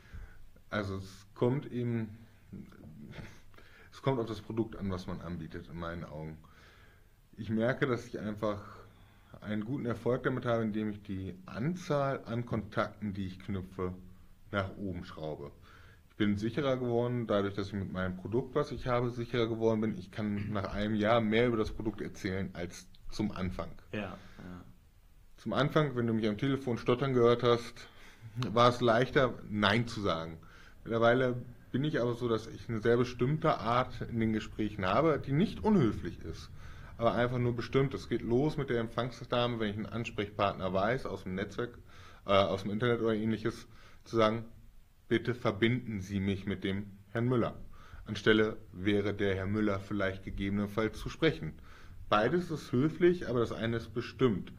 Also 0.68 0.96
es 0.96 1.26
kommt 1.34 1.70
eben, 1.72 2.18
es 3.90 4.02
kommt 4.02 4.18
auf 4.20 4.26
das 4.26 4.42
Produkt 4.42 4.76
an, 4.76 4.90
was 4.90 5.06
man 5.06 5.20
anbietet, 5.22 5.68
in 5.68 5.78
meinen 5.78 6.04
Augen. 6.04 6.36
Ich 7.38 7.48
merke, 7.48 7.86
dass 7.86 8.06
ich 8.06 8.18
einfach 8.18 8.62
einen 9.40 9.64
guten 9.64 9.86
Erfolg 9.86 10.24
damit 10.24 10.44
habe, 10.44 10.62
indem 10.62 10.90
ich 10.90 11.02
die 11.02 11.34
Anzahl 11.46 12.22
an 12.26 12.44
Kontakten, 12.44 13.14
die 13.14 13.26
ich 13.26 13.38
knüpfe, 13.38 13.94
nach 14.50 14.76
oben 14.76 15.04
schraube. 15.04 15.50
Ich 16.22 16.28
bin 16.28 16.36
sicherer 16.36 16.76
geworden, 16.76 17.26
dadurch, 17.26 17.54
dass 17.54 17.66
ich 17.66 17.72
mit 17.72 17.90
meinem 17.90 18.14
Produkt, 18.14 18.54
was 18.54 18.70
ich 18.70 18.86
habe, 18.86 19.10
sicherer 19.10 19.48
geworden 19.48 19.80
bin. 19.80 19.98
Ich 19.98 20.12
kann 20.12 20.52
nach 20.52 20.72
einem 20.72 20.94
Jahr 20.94 21.20
mehr 21.20 21.48
über 21.48 21.56
das 21.56 21.72
Produkt 21.72 22.00
erzählen 22.00 22.48
als 22.52 22.86
zum 23.10 23.32
Anfang. 23.32 23.72
Ja, 23.90 23.98
ja. 23.98 24.16
Zum 25.36 25.52
Anfang, 25.52 25.96
wenn 25.96 26.06
du 26.06 26.12
mich 26.12 26.28
am 26.28 26.38
Telefon 26.38 26.78
stottern 26.78 27.12
gehört 27.12 27.42
hast, 27.42 27.88
war 28.52 28.68
es 28.68 28.80
leichter, 28.80 29.34
Nein 29.50 29.88
zu 29.88 30.00
sagen. 30.00 30.38
Mittlerweile 30.84 31.42
bin 31.72 31.82
ich 31.82 32.00
aber 32.00 32.14
so, 32.14 32.28
dass 32.28 32.46
ich 32.46 32.68
eine 32.68 32.80
sehr 32.80 32.98
bestimmte 32.98 33.58
Art 33.58 34.00
in 34.02 34.20
den 34.20 34.32
Gesprächen 34.32 34.86
habe, 34.86 35.18
die 35.18 35.32
nicht 35.32 35.64
unhöflich 35.64 36.20
ist 36.20 36.52
aber 36.98 37.14
einfach 37.14 37.38
nur 37.38 37.56
bestimmt. 37.56 37.94
Es 37.94 38.08
geht 38.08 38.22
los 38.22 38.56
mit 38.56 38.70
der 38.70 38.78
Empfangsdame, 38.78 39.58
wenn 39.58 39.70
ich 39.70 39.76
einen 39.76 39.86
Ansprechpartner 39.86 40.72
weiß 40.72 41.04
aus 41.06 41.24
dem 41.24 41.34
Netzwerk, 41.34 41.76
äh, 42.26 42.30
aus 42.30 42.62
dem 42.62 42.70
Internet 42.70 43.00
oder 43.00 43.14
ähnliches, 43.14 43.66
zu 44.04 44.16
sagen, 44.16 44.44
bitte 45.12 45.34
verbinden 45.34 46.00
Sie 46.00 46.20
mich 46.20 46.46
mit 46.46 46.64
dem 46.64 46.86
Herrn 47.10 47.28
Müller. 47.28 47.54
Anstelle 48.06 48.56
wäre 48.72 49.12
der 49.12 49.34
Herr 49.34 49.46
Müller 49.46 49.78
vielleicht 49.78 50.24
gegebenenfalls 50.24 50.98
zu 50.98 51.10
sprechen. 51.10 51.52
Beides 52.08 52.50
ist 52.50 52.72
höflich, 52.72 53.28
aber 53.28 53.40
das 53.40 53.52
eine 53.52 53.76
ist 53.76 53.92
bestimmt. 53.92 54.54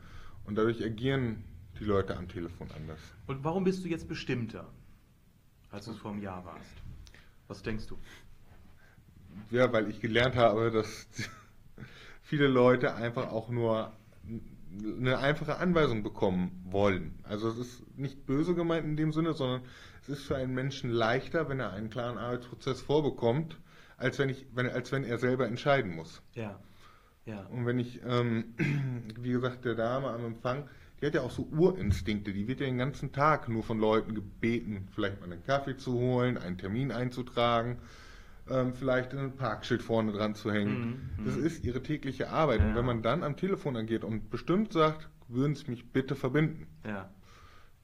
Und 0.46 0.54
dadurch 0.54 0.86
agieren 0.86 1.44
die 1.80 1.86
Leute 1.86 2.16
am 2.16 2.28
Telefon 2.28 2.68
anders. 2.76 3.00
Und 3.26 3.44
warum 3.44 3.64
bist 3.64 3.84
du 3.84 3.90
jetzt 3.90 4.08
bestimmter, 4.08 4.72
als 5.72 5.86
du 5.86 5.92
es 5.94 5.98
vor 5.98 6.12
einem 6.12 6.22
Jahr 6.22 6.46
warst? 6.46 6.84
Was 7.48 7.64
denkst 7.64 7.88
du? 7.88 7.98
Ja, 9.50 9.74
weil 9.74 9.90
ich 9.90 10.02
gelernt 10.02 10.36
habe, 10.36 10.70
dass 10.70 11.08
viele 12.22 12.46
Leute 12.46 12.94
einfach 12.94 13.32
auch 13.32 13.50
nur 13.50 13.92
eine 14.80 15.18
einfache 15.18 15.58
Anweisung 15.58 16.04
bekommen 16.04 16.64
wollen. 16.64 17.18
Also 17.24 17.50
es 17.50 17.58
ist 17.58 17.98
nicht 17.98 18.28
böse 18.28 18.54
gemeint 18.54 18.86
in 18.86 18.96
dem 18.96 19.12
Sinne, 19.12 19.34
sondern 19.34 19.64
es 20.04 20.10
ist 20.10 20.24
für 20.24 20.36
einen 20.36 20.54
Menschen 20.54 20.92
leichter, 20.92 21.50
wenn 21.50 21.60
er 21.60 21.72
einen 21.72 21.90
klaren 21.90 22.18
Arbeitsprozess 22.18 22.82
vorbekommt, 22.82 23.58
als 23.98 24.20
wenn, 24.20 24.30
ich, 24.30 24.46
wenn, 24.54 24.70
als 24.70 24.92
wenn 24.92 25.04
er 25.04 25.18
selber 25.18 25.48
entscheiden 25.48 25.96
muss. 25.96 26.22
Ja. 26.34 26.60
ja. 27.26 27.46
Und 27.48 27.66
wenn 27.66 27.80
ich, 27.80 28.02
ähm, 28.06 28.54
wie 29.20 29.32
gesagt, 29.32 29.66
der 29.66 29.76
Dame 29.76 30.10
am 30.10 30.26
Empfang, 30.26 30.70
die 31.00 31.06
hat 31.06 31.16
ja 31.16 31.22
auch 31.22 31.32
so 31.32 31.44
Urinstinkte, 31.44 32.34
die 32.34 32.48
wird 32.48 32.60
ja 32.60 32.66
den 32.66 32.78
ganzen 32.78 33.12
Tag 33.12 33.50
nur 33.50 33.64
von 33.64 33.80
Leuten 33.80 34.14
gebeten, 34.14 34.88
vielleicht 34.92 35.20
mal 35.20 35.32
einen 35.32 35.44
Kaffee 35.44 35.78
zu 35.78 35.94
holen, 35.94 36.38
einen 36.38 36.58
Termin 36.58 36.92
einzutragen 36.92 37.80
ähm, 38.50 38.74
vielleicht 38.74 39.14
ein 39.14 39.36
Parkschild 39.36 39.82
vorne 39.82 40.12
dran 40.12 40.36
zu 40.36 40.52
hängen. 40.52 41.12
Mhm. 41.18 41.26
Das 41.26 41.36
mhm. 41.36 41.46
ist 41.46 41.64
ihre 41.64 41.82
tägliche 41.82 42.30
Arbeit. 42.30 42.60
Ja. 42.60 42.68
Und 42.68 42.76
wenn 42.76 42.86
man 42.86 43.02
dann 43.02 43.24
am 43.24 43.38
Telefon 43.38 43.78
angeht 43.78 44.04
und 44.04 44.30
bestimmt 44.30 44.74
sagt, 44.74 45.10
würden 45.28 45.56
Sie 45.56 45.70
mich 45.72 45.92
bitte 45.92 46.16
verbinden, 46.16 46.68
ja. 46.86 47.10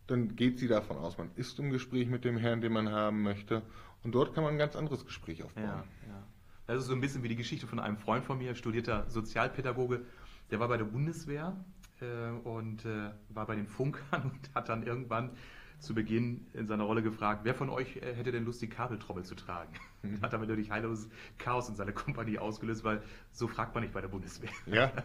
Dann 0.10 0.36
geht 0.36 0.60
sie 0.60 0.68
davon 0.68 0.98
aus, 0.98 1.18
man 1.18 1.32
ist 1.36 1.60
im 1.60 1.70
Gespräch 1.70 2.08
mit 2.08 2.26
dem 2.26 2.38
Herrn, 2.38 2.62
den 2.62 2.74
man 2.74 2.90
haben 2.90 3.24
möchte. 3.24 3.62
Und 4.04 4.14
dort 4.14 4.34
kann 4.34 4.44
man 4.44 4.54
ein 4.54 4.58
ganz 4.58 4.76
anderes 4.76 5.06
Gespräch 5.06 5.44
aufbauen. 5.44 5.64
Ja, 5.64 5.86
ja. 6.08 6.24
Das 6.68 6.82
ist 6.82 6.88
so 6.88 6.94
ein 6.94 7.02
bisschen 7.02 7.24
wie 7.24 7.30
die 7.30 7.36
Geschichte 7.36 7.68
von 7.68 7.80
einem 7.80 7.98
Freund 7.98 8.24
von 8.24 8.38
mir, 8.38 8.56
studierter 8.56 9.10
Sozialpädagoge. 9.10 10.06
Der 10.52 10.60
war 10.60 10.68
bei 10.68 10.78
der 10.78 10.86
Bundeswehr 10.86 11.56
äh, 12.02 12.30
und 12.48 12.86
äh, 12.86 13.12
war 13.30 13.48
bei 13.48 13.56
den 13.56 13.68
Funkern 13.68 14.24
und 14.32 14.56
hat 14.56 14.70
dann 14.70 14.84
irgendwann 14.84 15.32
zu 15.80 15.94
Beginn 15.94 16.46
in 16.54 16.68
seiner 16.68 16.84
Rolle 16.84 17.02
gefragt, 17.02 17.42
wer 17.44 17.56
von 17.56 17.70
euch 17.70 17.98
äh, 17.98 18.14
hätte 18.14 18.32
denn 18.32 18.46
Lust, 18.46 18.62
die 18.62 18.70
Kabeltrommel 18.70 19.24
zu 19.24 19.36
tragen? 19.36 19.74
Mhm. 20.02 20.22
Hat 20.22 20.32
damit 20.32 20.48
natürlich 20.48 20.72
heilloses 20.72 21.10
Chaos 21.40 21.68
in 21.68 21.76
seiner 21.76 21.92
Kompanie 21.92 22.40
ausgelöst, 22.40 22.86
weil 22.86 23.04
so 23.34 23.50
fragt 23.50 23.76
man 23.76 23.84
nicht 23.84 23.94
bei 23.94 24.00
der 24.00 24.08
Bundeswehr. 24.08 24.50
Ja. 24.66 24.94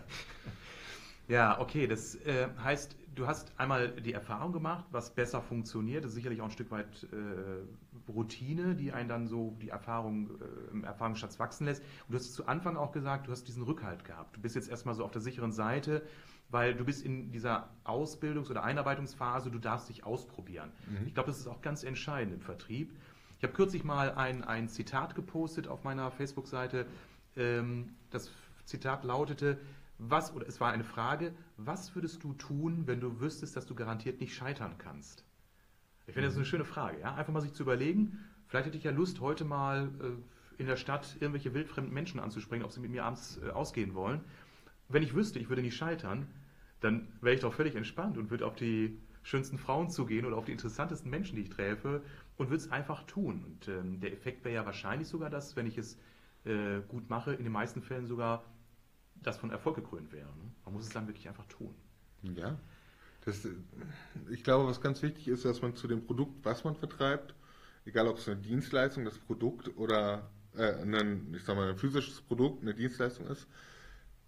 ja, 1.29 1.61
okay, 1.61 1.87
das 1.87 2.15
äh, 2.17 2.49
heißt, 2.63 2.97
du 3.15 3.27
hast 3.27 3.53
einmal 3.59 3.89
die 3.89 4.13
Erfahrung 4.13 4.53
gemacht, 4.53 4.85
was 4.91 5.15
besser 5.15 5.41
funktioniert. 5.41 6.05
Das 6.05 6.11
ist 6.11 6.17
sicherlich 6.17 6.41
auch 6.41 6.47
ein 6.47 6.51
Stück 6.51 6.71
weit 6.71 7.07
äh, 7.13 8.11
Routine, 8.11 8.75
die 8.75 8.93
einen 8.93 9.09
dann 9.09 9.27
so 9.27 9.57
die 9.63 9.71
Erfahrung 9.71 10.31
äh, 10.31 10.73
im 10.73 10.85
Erfahrungsschatz 10.85 11.39
wachsen 11.39 11.67
lässt. 11.67 11.83
Und 11.83 12.13
du 12.13 12.19
hast 12.19 12.35
zu 12.35 12.47
Anfang 12.47 12.77
auch 12.77 12.93
gesagt, 12.93 13.27
du 13.29 13.33
hast 13.33 13.49
diesen 13.49 13.63
Rückhalt 13.63 14.05
gehabt. 14.05 14.37
Du 14.37 14.41
bist 14.41 14.55
jetzt 14.55 14.69
erstmal 14.69 14.95
so 14.95 15.05
auf 15.05 15.13
der 15.13 15.23
sicheren 15.23 15.53
Seite 15.53 16.03
weil 16.51 16.75
du 16.75 16.85
bist 16.85 17.05
in 17.05 17.33
dieser 17.33 17.69
Ausbildungs- 17.85 18.51
oder 18.51 18.63
Einarbeitungsphase, 18.63 19.51
du 19.51 19.59
darfst 19.59 19.89
dich 19.89 20.05
ausprobieren. 20.05 20.71
Mhm. 20.87 21.09
Ich 21.09 21.15
glaube, 21.15 21.29
das 21.29 21.39
ist 21.39 21.49
auch 21.49 21.63
ganz 21.63 21.83
entscheidend 21.83 22.35
im 22.35 22.41
Vertrieb. 22.41 22.93
Ich 23.39 23.43
habe 23.43 23.53
kürzlich 23.53 23.83
mal 23.83 24.13
ein, 24.13 24.45
ein 24.45 24.69
Zitat 24.69 25.15
gepostet 25.15 25.67
auf 25.67 25.83
meiner 25.85 26.11
Facebook-Seite. 26.13 26.87
Ähm, 27.37 27.97
das 28.11 28.31
Zitat 28.65 29.05
lautete, 29.05 29.59
was, 29.99 30.35
oder 30.35 30.47
es 30.47 30.61
war 30.61 30.73
eine 30.73 30.85
Frage, 30.85 31.35
was 31.57 31.95
würdest 31.95 32.23
du 32.25 32.35
tun, 32.35 32.87
wenn 32.87 33.01
du 33.01 33.21
wüsstest, 33.21 33.57
dass 33.57 33.67
du 33.67 33.75
garantiert 33.75 34.21
nicht 34.21 34.35
scheitern 34.35 34.77
kannst? 34.79 35.25
Ich 36.07 36.15
finde, 36.15 36.27
das 36.27 36.35
ist 36.35 36.39
eine 36.39 36.47
schöne 36.47 36.65
Frage. 36.65 37.01
Ja? 37.01 37.15
Einfach 37.15 37.33
mal 37.33 37.41
sich 37.41 37.55
zu 37.55 37.63
überlegen, 37.63 38.19
vielleicht 38.49 38.67
hätte 38.67 38.77
ich 38.77 38.85
ja 38.85 38.91
Lust, 38.91 39.21
heute 39.21 39.45
mal 39.45 39.91
äh, 40.01 40.61
in 40.61 40.67
der 40.67 40.77
Stadt 40.77 41.17
irgendwelche 41.21 41.55
wildfremden 41.55 41.93
Menschen 41.93 42.21
anzusprechen, 42.21 42.65
ob 42.65 42.73
sie 42.73 42.81
mit 42.81 42.91
mir 42.91 43.05
abends 43.05 43.41
äh, 43.43 43.51
ausgehen 43.51 43.95
wollen 43.95 44.21
wenn 44.89 45.03
ich 45.03 45.15
wüsste, 45.15 45.39
ich 45.39 45.49
würde 45.49 45.63
nicht 45.63 45.77
scheitern, 45.77 46.29
dann 46.81 47.09
wäre 47.21 47.35
ich 47.35 47.41
doch 47.41 47.55
völlig 47.55 47.75
entspannt 47.75 48.19
und 48.19 48.31
würde 48.31 48.47
auf 48.47 48.57
die 48.57 48.99
schönsten 49.23 49.57
Frauen 49.57 49.89
zugehen 49.89 50.27
oder 50.27 50.37
auf 50.37 50.45
die 50.45 50.53
interessantesten 50.53 51.11
Menschen, 51.11 51.37
die 51.37 51.43
ich 51.43 51.51
treffe 51.51 52.03
und 52.37 52.51
würde 52.51 52.63
es 52.63 52.71
einfach 52.71 53.05
tun. 53.05 53.43
Und 53.45 53.69
ähm, 53.69 54.01
der 54.01 54.13
Effekt 54.13 54.45
wäre 54.45 54.55
ja 54.55 54.67
wahrscheinlich 54.67 55.09
sogar 55.09 55.31
das, 55.31 55.57
wenn 55.57 55.67
ich 55.67 55.79
es 55.79 55.99
äh, 56.45 56.81
gut 56.89 57.09
mache, 57.09 57.33
in 57.33 57.45
den 57.45 57.53
meisten 57.53 57.81
Fällen 57.81 58.07
sogar 58.07 58.45
das 59.27 59.39
von 59.39 59.51
Erfolg 59.51 59.77
gekrönt 59.77 60.13
wäre. 60.13 60.29
Ne? 60.29 60.51
Man 60.65 60.75
muss 60.75 60.85
es 60.85 60.93
dann 60.93 61.07
wirklich 61.07 61.29
einfach 61.29 61.47
tun. 61.47 61.75
Ja. 62.23 62.59
Das, 63.25 63.47
ich 64.31 64.45
glaube, 64.45 64.69
was 64.69 64.81
ganz 64.81 65.03
wichtig 65.03 65.29
ist, 65.29 65.45
dass 65.45 65.63
man 65.63 65.77
zu 65.77 65.89
dem 65.89 66.05
Produkt, 66.05 66.45
was 66.45 66.65
man 66.65 66.77
vertreibt, 66.77 67.35
egal 67.87 68.07
ob 68.09 68.19
es 68.19 68.29
eine 68.29 68.41
Dienstleistung, 68.41 69.05
das 69.05 69.19
Produkt 69.19 69.77
oder 69.77 70.31
äh, 70.57 70.83
ein, 70.83 71.35
ich 71.35 71.45
sag 71.45 71.57
mal, 71.57 71.71
ein 71.71 71.77
physisches 71.77 72.21
Produkt, 72.21 72.63
eine 72.63 72.75
Dienstleistung 72.75 73.27
ist, 73.27 73.47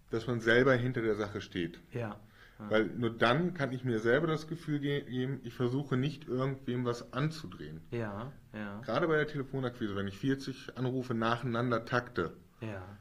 dass 0.09 0.25
man 0.25 0.39
selber 0.39 0.73
hinter 0.73 1.01
der 1.01 1.15
Sache 1.15 1.41
steht. 1.41 1.79
Ja. 1.91 1.99
ja. 1.99 2.69
Weil 2.69 2.85
nur 2.85 3.15
dann 3.15 3.53
kann 3.53 3.71
ich 3.71 3.83
mir 3.83 3.99
selber 3.99 4.27
das 4.27 4.47
Gefühl 4.47 4.79
geben, 4.79 5.41
ich 5.43 5.53
versuche 5.53 5.95
nicht 5.95 6.27
irgendwem 6.27 6.85
was 6.85 7.13
anzudrehen. 7.13 7.81
Ja, 7.91 8.31
ja. 8.53 8.81
Gerade 8.81 9.07
bei 9.07 9.17
der 9.17 9.27
Telefonakquise, 9.27 9.95
wenn 9.95 10.07
ich 10.07 10.17
40 10.17 10.77
Anrufe 10.77 11.13
nacheinander 11.13 11.85
takte, 11.85 12.33
ja. 12.61 12.97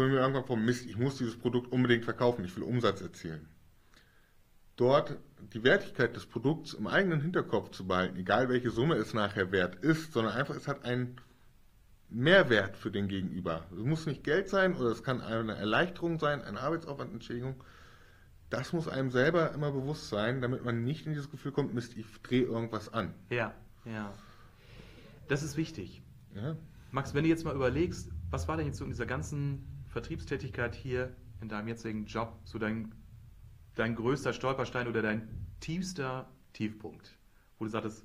Komme 0.00 0.12
ich 0.12 0.14
mir 0.14 0.22
irgendwann 0.22 0.46
vor, 0.46 0.56
Mist, 0.56 0.86
ich 0.86 0.96
muss 0.96 1.18
dieses 1.18 1.36
Produkt 1.36 1.70
unbedingt 1.70 2.06
verkaufen, 2.06 2.42
ich 2.42 2.56
will 2.56 2.62
Umsatz 2.62 3.02
erzielen. 3.02 3.46
Dort 4.76 5.18
die 5.52 5.62
Wertigkeit 5.62 6.16
des 6.16 6.24
Produkts 6.24 6.72
im 6.72 6.86
eigenen 6.86 7.20
Hinterkopf 7.20 7.72
zu 7.72 7.86
behalten, 7.86 8.16
egal 8.16 8.48
welche 8.48 8.70
Summe 8.70 8.94
es 8.94 9.12
nachher 9.12 9.52
wert 9.52 9.74
ist, 9.74 10.14
sondern 10.14 10.32
einfach, 10.32 10.56
es 10.56 10.68
hat 10.68 10.86
einen 10.86 11.20
Mehrwert 12.08 12.78
für 12.78 12.90
den 12.90 13.08
Gegenüber. 13.08 13.66
Es 13.72 13.84
muss 13.84 14.06
nicht 14.06 14.24
Geld 14.24 14.48
sein 14.48 14.74
oder 14.74 14.88
es 14.88 15.02
kann 15.02 15.20
eine 15.20 15.54
Erleichterung 15.54 16.18
sein, 16.18 16.40
eine 16.40 16.60
Arbeitsaufwandentschädigung. 16.60 17.62
Das 18.48 18.72
muss 18.72 18.88
einem 18.88 19.10
selber 19.10 19.52
immer 19.52 19.70
bewusst 19.70 20.08
sein, 20.08 20.40
damit 20.40 20.64
man 20.64 20.82
nicht 20.82 21.04
in 21.04 21.12
dieses 21.12 21.30
Gefühl 21.30 21.52
kommt, 21.52 21.74
Mist, 21.74 21.94
ich 21.94 22.06
drehe 22.22 22.44
irgendwas 22.44 22.90
an. 22.90 23.12
Ja, 23.28 23.52
ja. 23.84 24.14
Das 25.28 25.42
ist 25.42 25.58
wichtig. 25.58 26.00
Ja. 26.34 26.56
Max, 26.90 27.12
wenn 27.12 27.24
du 27.24 27.28
jetzt 27.28 27.44
mal 27.44 27.54
überlegst, 27.54 28.10
was 28.30 28.48
war 28.48 28.56
denn 28.56 28.64
jetzt 28.64 28.78
so 28.78 28.84
in 28.84 28.90
dieser 28.90 29.04
ganzen 29.04 29.79
Vertriebstätigkeit 29.90 30.74
hier 30.74 31.14
in 31.40 31.48
deinem 31.48 31.68
jetzigen 31.68 32.06
Job 32.06 32.38
so 32.44 32.58
dein, 32.58 32.92
dein 33.74 33.94
größter 33.94 34.32
Stolperstein 34.32 34.88
oder 34.88 35.02
dein 35.02 35.28
tiefster 35.60 36.28
Tiefpunkt, 36.52 37.16
wo 37.58 37.64
du 37.64 37.70
sagtest, 37.70 38.04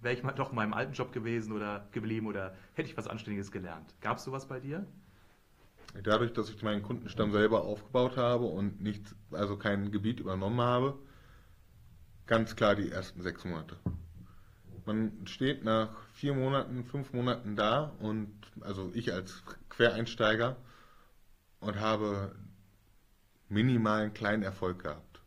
wäre 0.00 0.14
ich 0.14 0.22
mal 0.22 0.32
doch 0.32 0.50
in 0.50 0.56
meinem 0.56 0.72
alten 0.72 0.92
Job 0.92 1.12
gewesen 1.12 1.52
oder 1.52 1.86
geblieben 1.92 2.26
oder 2.26 2.54
hätte 2.74 2.88
ich 2.88 2.96
was 2.96 3.06
Anständiges 3.06 3.52
gelernt. 3.52 3.94
Gab 4.00 4.16
es 4.16 4.24
sowas 4.24 4.46
bei 4.46 4.60
dir? 4.60 4.86
Dadurch, 6.02 6.32
dass 6.32 6.48
ich 6.48 6.62
meinen 6.62 6.82
Kundenstamm 6.82 7.32
selber 7.32 7.64
aufgebaut 7.64 8.16
habe 8.16 8.44
und 8.44 8.80
nicht, 8.80 9.02
also 9.32 9.56
kein 9.56 9.90
Gebiet 9.90 10.20
übernommen 10.20 10.60
habe, 10.60 10.96
ganz 12.26 12.54
klar 12.54 12.76
die 12.76 12.90
ersten 12.90 13.22
sechs 13.22 13.44
Monate. 13.44 13.76
Man 14.86 15.26
steht 15.26 15.64
nach 15.64 15.90
vier 16.14 16.34
Monaten, 16.34 16.84
fünf 16.84 17.12
Monaten 17.12 17.56
da 17.56 17.92
und 17.98 18.32
also 18.60 18.90
ich 18.94 19.12
als 19.12 19.42
Quereinsteiger 19.68 20.56
und 21.60 21.78
habe 21.80 22.34
minimalen 23.48 24.12
kleinen 24.12 24.42
Erfolg 24.42 24.82
gehabt. 24.82 25.22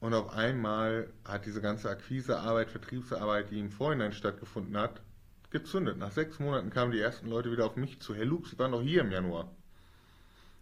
Und 0.00 0.14
auf 0.14 0.32
einmal 0.32 1.12
hat 1.24 1.46
diese 1.46 1.60
ganze 1.60 1.88
Akquisearbeit, 1.90 2.70
Vertriebsarbeit, 2.70 3.50
die 3.50 3.60
im 3.60 3.70
Vorhinein 3.70 4.12
stattgefunden 4.12 4.76
hat, 4.76 5.02
gezündet. 5.50 5.98
Nach 5.98 6.10
sechs 6.10 6.38
Monaten 6.38 6.70
kamen 6.70 6.92
die 6.92 7.00
ersten 7.00 7.28
Leute 7.28 7.50
wieder 7.50 7.66
auf 7.66 7.76
mich 7.76 8.00
zu. 8.00 8.14
Herr 8.14 8.24
Luke, 8.24 8.48
Sie 8.48 8.58
waren 8.58 8.72
doch 8.72 8.82
hier 8.82 9.00
im 9.00 9.10
Januar. 9.10 9.50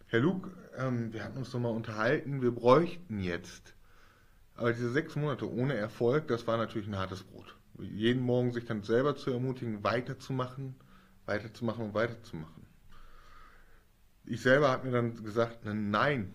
Herr 0.06 0.20
Luke, 0.20 0.50
ähm, 0.76 1.12
wir 1.12 1.24
hatten 1.24 1.38
uns 1.38 1.52
noch 1.52 1.60
mal 1.60 1.70
unterhalten, 1.70 2.42
wir 2.42 2.52
bräuchten 2.52 3.20
jetzt. 3.20 3.74
Aber 4.54 4.72
diese 4.72 4.92
sechs 4.92 5.16
Monate 5.16 5.50
ohne 5.50 5.74
Erfolg, 5.74 6.28
das 6.28 6.46
war 6.46 6.56
natürlich 6.56 6.86
ein 6.86 6.96
hartes 6.96 7.24
Brot. 7.24 7.56
Jeden 7.78 8.22
Morgen 8.22 8.52
sich 8.52 8.64
dann 8.66 8.84
selber 8.84 9.16
zu 9.16 9.32
ermutigen, 9.32 9.82
weiterzumachen, 9.82 10.76
weiterzumachen 11.26 11.86
und 11.86 11.94
weiterzumachen. 11.94 12.63
Ich 14.26 14.42
selber 14.42 14.70
habe 14.70 14.86
mir 14.86 14.92
dann 14.92 15.22
gesagt, 15.22 15.64
nein, 15.64 16.32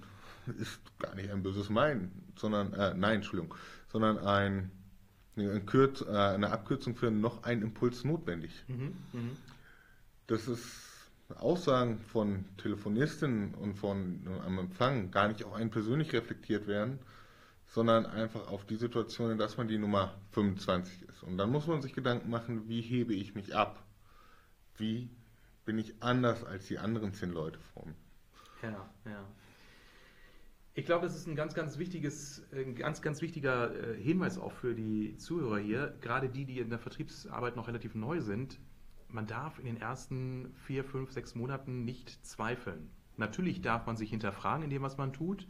ist 0.59 0.79
gar 0.99 1.15
nicht 1.15 1.31
ein 1.31 1.43
böses 1.43 1.69
Meinen, 1.69 2.31
sondern, 2.35 2.73
äh, 2.73 2.93
nein, 2.93 3.17
Entschuldigung, 3.17 3.55
sondern 3.91 4.17
ein, 4.19 4.71
eine, 5.35 5.61
Kürz, 5.61 6.01
äh, 6.01 6.09
eine 6.09 6.51
Abkürzung 6.51 6.95
für 6.95 7.11
noch 7.11 7.43
einen 7.43 7.61
Impuls 7.61 8.03
notwendig. 8.03 8.51
Mhm, 8.67 8.93
mh. 9.13 9.31
Das 10.27 10.47
ist 10.47 10.89
Aussagen 11.37 11.99
von 11.99 12.45
Telefonistinnen 12.57 13.53
und 13.53 13.75
von 13.75 14.25
äh, 14.25 14.45
am 14.45 14.59
Empfang 14.59 15.11
gar 15.11 15.27
nicht 15.27 15.43
auf 15.43 15.53
einen 15.53 15.69
persönlich 15.69 16.13
reflektiert 16.13 16.67
werden, 16.67 16.99
sondern 17.67 18.05
einfach 18.05 18.47
auf 18.47 18.65
die 18.65 18.77
Situation, 18.77 19.31
in 19.31 19.37
der 19.37 19.49
man 19.57 19.67
die 19.67 19.77
Nummer 19.77 20.15
25 20.31 21.03
ist. 21.07 21.23
Und 21.23 21.37
dann 21.37 21.51
muss 21.51 21.67
man 21.67 21.81
sich 21.81 21.93
Gedanken 21.93 22.29
machen, 22.29 22.67
wie 22.67 22.81
hebe 22.81 23.13
ich 23.13 23.35
mich 23.35 23.55
ab? 23.55 23.83
Wie 24.77 25.09
bin 25.69 25.77
ich 25.77 25.93
anders 25.99 26.43
als 26.43 26.65
die 26.65 26.79
anderen 26.79 27.13
zehn 27.13 27.29
Leute 27.29 27.59
vor 27.59 27.85
mir? 27.85 27.93
Ja, 28.63 28.89
ja. 29.05 29.23
Ich 30.73 30.83
glaube, 30.83 31.05
das 31.05 31.15
ist 31.15 31.27
ein 31.27 31.35
ganz, 31.35 31.53
ganz 31.53 31.77
wichtiges, 31.77 32.43
ein 32.51 32.73
ganz, 32.73 33.03
ganz 33.03 33.21
wichtiger 33.21 33.75
äh, 33.75 34.01
Hinweis 34.01 34.39
auch 34.39 34.51
für 34.51 34.73
die 34.73 35.15
Zuhörer 35.17 35.59
hier, 35.59 35.95
gerade 36.01 36.27
die, 36.27 36.45
die 36.45 36.57
in 36.57 36.71
der 36.71 36.79
Vertriebsarbeit 36.79 37.55
noch 37.55 37.67
relativ 37.67 37.93
neu 37.93 38.19
sind. 38.19 38.59
Man 39.09 39.27
darf 39.27 39.59
in 39.59 39.65
den 39.65 39.77
ersten 39.77 40.55
vier, 40.65 40.83
fünf, 40.83 41.11
sechs 41.11 41.35
Monaten 41.35 41.85
nicht 41.85 42.25
zweifeln. 42.25 42.89
Natürlich 43.17 43.61
darf 43.61 43.85
man 43.85 43.95
sich 43.95 44.09
hinterfragen 44.09 44.63
in 44.63 44.71
dem, 44.71 44.81
was 44.81 44.97
man 44.97 45.13
tut. 45.13 45.45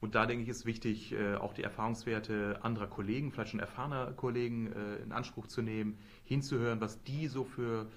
Und 0.00 0.16
da 0.16 0.26
denke 0.26 0.42
ich, 0.42 0.48
ist 0.48 0.66
wichtig, 0.66 1.12
äh, 1.12 1.36
auch 1.36 1.52
die 1.52 1.62
Erfahrungswerte 1.62 2.58
anderer 2.62 2.88
Kollegen, 2.88 3.30
vielleicht 3.30 3.52
schon 3.52 3.60
erfahrener 3.60 4.12
Kollegen, 4.14 4.72
äh, 4.72 4.96
in 4.96 5.12
Anspruch 5.12 5.46
zu 5.46 5.62
nehmen, 5.62 6.00
hinzuhören, 6.24 6.80
was 6.80 7.00
die 7.04 7.28
so 7.28 7.44
für 7.44 7.88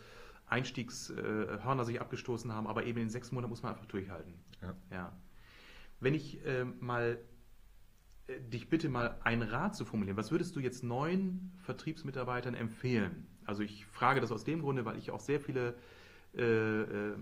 Einstiegshörner 0.47 1.85
sich 1.85 2.01
abgestoßen 2.01 2.51
haben. 2.51 2.67
Aber 2.67 2.85
eben 2.85 2.99
in 2.99 3.09
sechs 3.09 3.31
Monaten 3.31 3.49
muss 3.49 3.63
man 3.63 3.73
einfach 3.73 3.85
durchhalten. 3.85 4.33
Ja. 4.61 4.75
ja. 4.91 5.17
Wenn 5.99 6.13
ich 6.13 6.45
äh, 6.45 6.65
mal 6.65 7.19
äh, 8.27 8.39
dich 8.41 8.69
bitte 8.69 8.89
mal 8.89 9.19
einen 9.23 9.43
Rat 9.43 9.75
zu 9.75 9.85
formulieren, 9.85 10.17
was 10.17 10.31
würdest 10.31 10.55
du 10.55 10.59
jetzt 10.59 10.83
neuen 10.83 11.53
Vertriebsmitarbeitern 11.63 12.53
empfehlen? 12.53 13.27
Also 13.45 13.63
ich 13.63 13.85
frage 13.85 14.21
das 14.21 14.31
aus 14.31 14.43
dem 14.43 14.61
Grunde, 14.61 14.85
weil 14.85 14.97
ich 14.97 15.11
auch 15.11 15.19
sehr 15.19 15.39
viele 15.39 15.75
äh, 16.35 16.81
äh, 16.81 17.15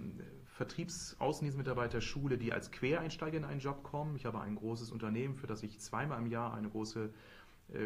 Vertriebsaußendienstmitarbeiter 0.55 1.99
schule, 1.99 2.37
die 2.37 2.53
als 2.53 2.71
Quereinsteiger 2.71 3.37
in 3.37 3.43
einen 3.43 3.59
Job 3.59 3.83
kommen. 3.83 4.15
Ich 4.15 4.25
habe 4.25 4.39
ein 4.39 4.55
großes 4.55 4.91
Unternehmen, 4.91 5.35
für 5.35 5.47
das 5.47 5.63
ich 5.63 5.79
zweimal 5.79 6.19
im 6.19 6.27
Jahr 6.27 6.53
eine 6.53 6.69
große 6.69 7.11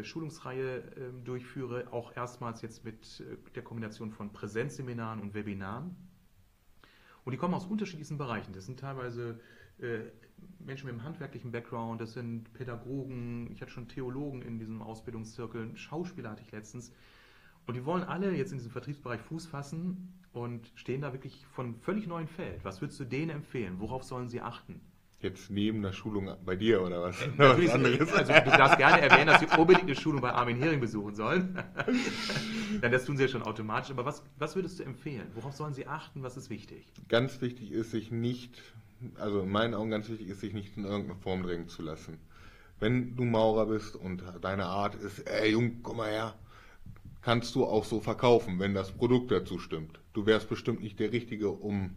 Schulungsreihe 0.02 0.78
äh, 0.78 1.24
durchführe, 1.24 1.92
auch 1.92 2.14
erstmals 2.16 2.62
jetzt 2.62 2.84
mit 2.84 3.20
äh, 3.20 3.36
der 3.54 3.62
Kombination 3.62 4.10
von 4.10 4.32
Präsenzseminaren 4.32 5.20
und 5.20 5.34
Webinaren. 5.34 5.96
Und 7.24 7.32
die 7.32 7.38
kommen 7.38 7.54
aus 7.54 7.66
unterschiedlichsten 7.66 8.18
Bereichen. 8.18 8.52
Das 8.52 8.66
sind 8.66 8.80
teilweise 8.80 9.40
äh, 9.78 10.00
Menschen 10.58 10.86
mit 10.86 10.94
einem 10.94 11.04
handwerklichen 11.04 11.52
Background, 11.52 12.00
das 12.00 12.12
sind 12.12 12.52
Pädagogen, 12.52 13.50
ich 13.50 13.60
hatte 13.60 13.72
schon 13.72 13.88
Theologen 13.88 14.42
in 14.42 14.58
diesem 14.58 14.82
Ausbildungszirkel, 14.82 15.76
Schauspieler 15.76 16.30
hatte 16.30 16.42
ich 16.42 16.52
letztens. 16.52 16.92
Und 17.66 17.74
die 17.74 17.84
wollen 17.84 18.02
alle 18.02 18.34
jetzt 18.34 18.50
in 18.52 18.58
diesem 18.58 18.72
Vertriebsbereich 18.72 19.20
Fuß 19.20 19.46
fassen 19.46 20.14
und 20.32 20.72
stehen 20.74 21.02
da 21.02 21.12
wirklich 21.12 21.44
von 21.46 21.74
völlig 21.76 22.06
neuen 22.06 22.28
Feld. 22.28 22.64
Was 22.64 22.80
würdest 22.80 22.98
du 23.00 23.04
denen 23.04 23.30
empfehlen? 23.30 23.78
Worauf 23.78 24.04
sollen 24.04 24.28
sie 24.28 24.40
achten? 24.40 24.80
Jetzt 25.20 25.50
neben 25.50 25.82
der 25.82 25.92
Schulung 25.92 26.30
bei 26.44 26.54
dir 26.54 26.80
oder 26.80 27.02
was? 27.02 27.20
Äh, 27.20 27.28
was 27.38 27.70
anderes. 27.70 28.12
Also 28.12 28.32
du 28.32 28.50
darfst 28.50 28.78
gerne 28.78 29.00
erwähnen, 29.00 29.26
dass 29.26 29.40
sie 29.40 29.46
unbedingt 29.46 29.86
eine 29.86 29.96
Schulung 29.96 30.20
bei 30.20 30.30
Armin 30.30 30.58
Hering 30.58 30.80
besuchen 30.80 31.14
sollen. 31.14 31.58
Denn 32.82 32.92
das 32.92 33.04
tun 33.04 33.16
sie 33.16 33.24
ja 33.24 33.28
schon 33.28 33.42
automatisch. 33.42 33.90
Aber 33.90 34.04
was, 34.04 34.22
was 34.38 34.54
würdest 34.54 34.78
du 34.78 34.84
empfehlen? 34.84 35.26
Worauf 35.34 35.54
sollen 35.54 35.74
sie 35.74 35.88
achten? 35.88 36.22
Was 36.22 36.36
ist 36.36 36.50
wichtig? 36.50 36.86
Ganz 37.08 37.40
wichtig 37.40 37.72
ist, 37.72 37.90
sich 37.90 38.12
nicht 38.12 38.62
also 39.16 39.42
in 39.42 39.50
meinen 39.50 39.74
Augen 39.74 39.90
ganz 39.90 40.08
wichtig 40.08 40.28
ist, 40.28 40.40
sich 40.40 40.54
nicht 40.54 40.76
in 40.76 40.84
irgendeine 40.84 41.18
Form 41.18 41.42
drängen 41.42 41.68
zu 41.68 41.82
lassen. 41.82 42.18
Wenn 42.80 43.16
du 43.16 43.24
Maurer 43.24 43.66
bist 43.66 43.96
und 43.96 44.22
deine 44.40 44.66
Art 44.66 44.94
ist, 44.94 45.20
ey 45.20 45.52
Jung, 45.52 45.82
komm 45.82 45.98
mal 45.98 46.10
her, 46.10 46.34
kannst 47.22 47.54
du 47.54 47.64
auch 47.64 47.84
so 47.84 48.00
verkaufen, 48.00 48.58
wenn 48.58 48.74
das 48.74 48.92
Produkt 48.92 49.30
dazu 49.30 49.58
stimmt. 49.58 50.00
Du 50.12 50.26
wärst 50.26 50.48
bestimmt 50.48 50.82
nicht 50.82 50.98
der 51.00 51.12
Richtige, 51.12 51.50
um 51.50 51.90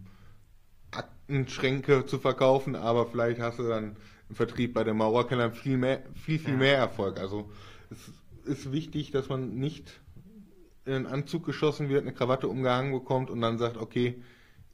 Aktenschränke 0.92 2.06
zu 2.06 2.20
verkaufen, 2.20 2.76
aber 2.76 3.06
vielleicht 3.06 3.40
hast 3.40 3.60
du 3.60 3.64
dann 3.64 3.96
im 4.30 4.36
Vertrieb 4.36 4.74
bei 4.74 4.84
der 4.84 4.94
Maurerkeller 4.94 5.52
viel 5.52 5.78
mehr, 5.78 6.04
viel, 6.16 6.40
viel 6.40 6.54
ja. 6.54 6.60
mehr 6.60 6.78
Erfolg. 6.78 7.20
Also 7.20 7.50
es 7.90 8.12
ist 8.46 8.72
wichtig, 8.72 9.12
dass 9.12 9.30
man 9.30 9.56
nicht 9.56 10.02
in 10.86 10.94
einen 10.94 11.06
Anzug 11.06 11.46
geschossen 11.46 11.90
wird, 11.90 12.02
eine 12.02 12.14
Krawatte 12.14 12.48
umgehangen 12.48 12.92
bekommt 12.92 13.30
und 13.30 13.42
dann 13.42 13.58
sagt, 13.58 13.78
okay, 13.78 14.22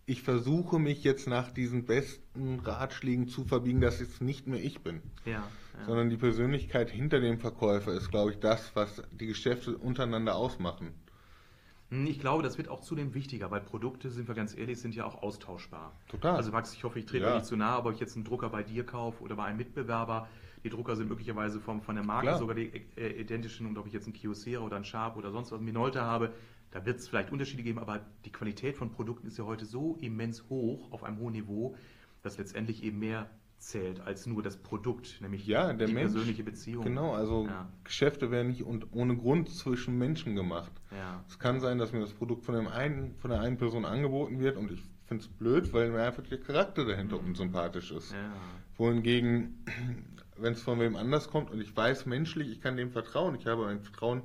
ich 0.05 0.21
versuche 0.21 0.79
mich 0.79 1.03
jetzt 1.03 1.27
nach 1.27 1.51
diesen 1.51 1.85
besten 1.85 2.59
Ratschlägen 2.61 3.27
zu 3.27 3.43
verbiegen, 3.43 3.81
dass 3.81 3.99
jetzt 3.99 4.21
nicht 4.21 4.47
mehr 4.47 4.63
ich 4.63 4.79
bin. 4.79 5.01
Ja, 5.25 5.31
ja. 5.31 5.85
Sondern 5.85 6.09
die 6.09 6.17
Persönlichkeit 6.17 6.89
hinter 6.89 7.19
dem 7.19 7.39
Verkäufer 7.39 7.91
ist, 7.93 8.09
glaube 8.09 8.31
ich, 8.31 8.39
das, 8.39 8.71
was 8.73 9.03
die 9.11 9.27
Geschäfte 9.27 9.77
untereinander 9.77 10.35
ausmachen. 10.35 10.93
Hm, 11.89 12.05
ich 12.07 12.19
glaube, 12.19 12.43
das 12.43 12.57
wird 12.57 12.69
auch 12.69 12.81
zudem 12.81 13.13
wichtiger, 13.13 13.49
weil 13.51 13.61
Produkte, 13.61 14.09
sind 14.09 14.27
wir 14.27 14.35
ganz 14.35 14.55
ehrlich, 14.55 14.79
sind 14.79 14.95
ja 14.95 15.05
auch 15.05 15.21
austauschbar. 15.21 15.93
Total. 16.09 16.35
Also 16.35 16.51
Max, 16.51 16.73
ich 16.73 16.83
hoffe, 16.83 16.99
ich 16.99 17.05
trete 17.05 17.25
ja. 17.25 17.35
nicht 17.35 17.45
zu 17.45 17.55
nahe, 17.55 17.77
aber 17.77 17.91
ich 17.91 17.99
jetzt 17.99 18.15
einen 18.15 18.25
Drucker 18.25 18.49
bei 18.49 18.63
dir 18.63 18.85
kaufe 18.85 19.23
oder 19.23 19.35
bei 19.35 19.45
einem 19.45 19.57
Mitbewerber, 19.57 20.27
die 20.63 20.69
Drucker 20.69 20.95
sind 20.95 21.07
möglicherweise 21.07 21.59
vom, 21.59 21.81
von 21.81 21.95
der 21.95 22.03
Marke 22.03 22.27
Klar. 22.27 22.39
sogar 22.39 22.55
die 22.55 22.71
äh, 22.97 23.21
identischen 23.21 23.67
und 23.67 23.77
ob 23.77 23.87
ich 23.87 23.93
jetzt 23.93 24.05
einen 24.05 24.13
Kyocera 24.13 24.61
oder 24.61 24.75
einen 24.75 24.85
Sharp 24.85 25.15
oder 25.15 25.31
sonst 25.31 25.51
was, 25.51 25.61
Minolta 25.61 26.01
habe, 26.01 26.33
da 26.71 26.85
wird 26.85 26.99
es 26.99 27.07
vielleicht 27.07 27.31
Unterschiede 27.31 27.63
geben, 27.63 27.79
aber 27.79 28.01
die 28.25 28.31
Qualität 28.31 28.75
von 28.75 28.91
Produkten 28.91 29.27
ist 29.27 29.37
ja 29.37 29.45
heute 29.45 29.65
so 29.65 29.97
immens 30.01 30.49
hoch, 30.49 30.91
auf 30.91 31.03
einem 31.03 31.19
hohen 31.19 31.33
Niveau, 31.33 31.75
dass 32.21 32.37
letztendlich 32.37 32.83
eben 32.83 32.99
mehr 32.99 33.29
zählt 33.57 33.99
als 34.01 34.25
nur 34.25 34.43
das 34.43 34.57
Produkt, 34.57 35.19
nämlich 35.21 35.45
ja, 35.47 35.73
die 35.73 35.85
Mensch, 35.85 36.13
persönliche 36.13 36.43
Beziehung. 36.43 36.83
Genau, 36.83 37.13
also 37.13 37.45
ja. 37.47 37.67
Geschäfte 37.83 38.31
werden 38.31 38.49
nicht 38.49 38.63
und 38.63 38.93
ohne 38.93 39.17
Grund 39.17 39.49
zwischen 39.49 39.97
Menschen 39.97 40.35
gemacht. 40.35 40.71
Ja. 40.91 41.23
Es 41.27 41.39
kann 41.39 41.59
sein, 41.59 41.77
dass 41.77 41.91
mir 41.91 41.99
das 41.99 42.13
Produkt 42.13 42.43
von, 42.45 42.55
dem 42.55 42.67
einen, 42.67 43.15
von 43.15 43.31
der 43.31 43.41
einen 43.41 43.57
Person 43.57 43.85
angeboten 43.85 44.39
wird 44.39 44.57
und 44.57 44.71
ich 44.71 44.83
finde 45.05 45.23
es 45.23 45.29
blöd, 45.29 45.73
weil 45.73 45.89
mir 45.89 46.03
einfach 46.03 46.23
der 46.23 46.39
Charakter 46.39 46.85
dahinter 46.85 47.19
mhm. 47.19 47.29
unsympathisch 47.29 47.91
ist. 47.91 48.11
Ja. 48.11 48.31
Wohingegen, 48.77 49.65
wenn 50.37 50.53
es 50.53 50.61
von 50.61 50.79
wem 50.79 50.95
anders 50.95 51.29
kommt 51.29 51.49
und 51.49 51.59
ich 51.59 51.75
weiß 51.75 52.05
menschlich, 52.05 52.49
ich 52.51 52.61
kann 52.61 52.77
dem 52.77 52.91
vertrauen, 52.91 53.35
ich 53.35 53.47
habe 53.47 53.67
ein 53.67 53.81
Vertrauen 53.81 54.23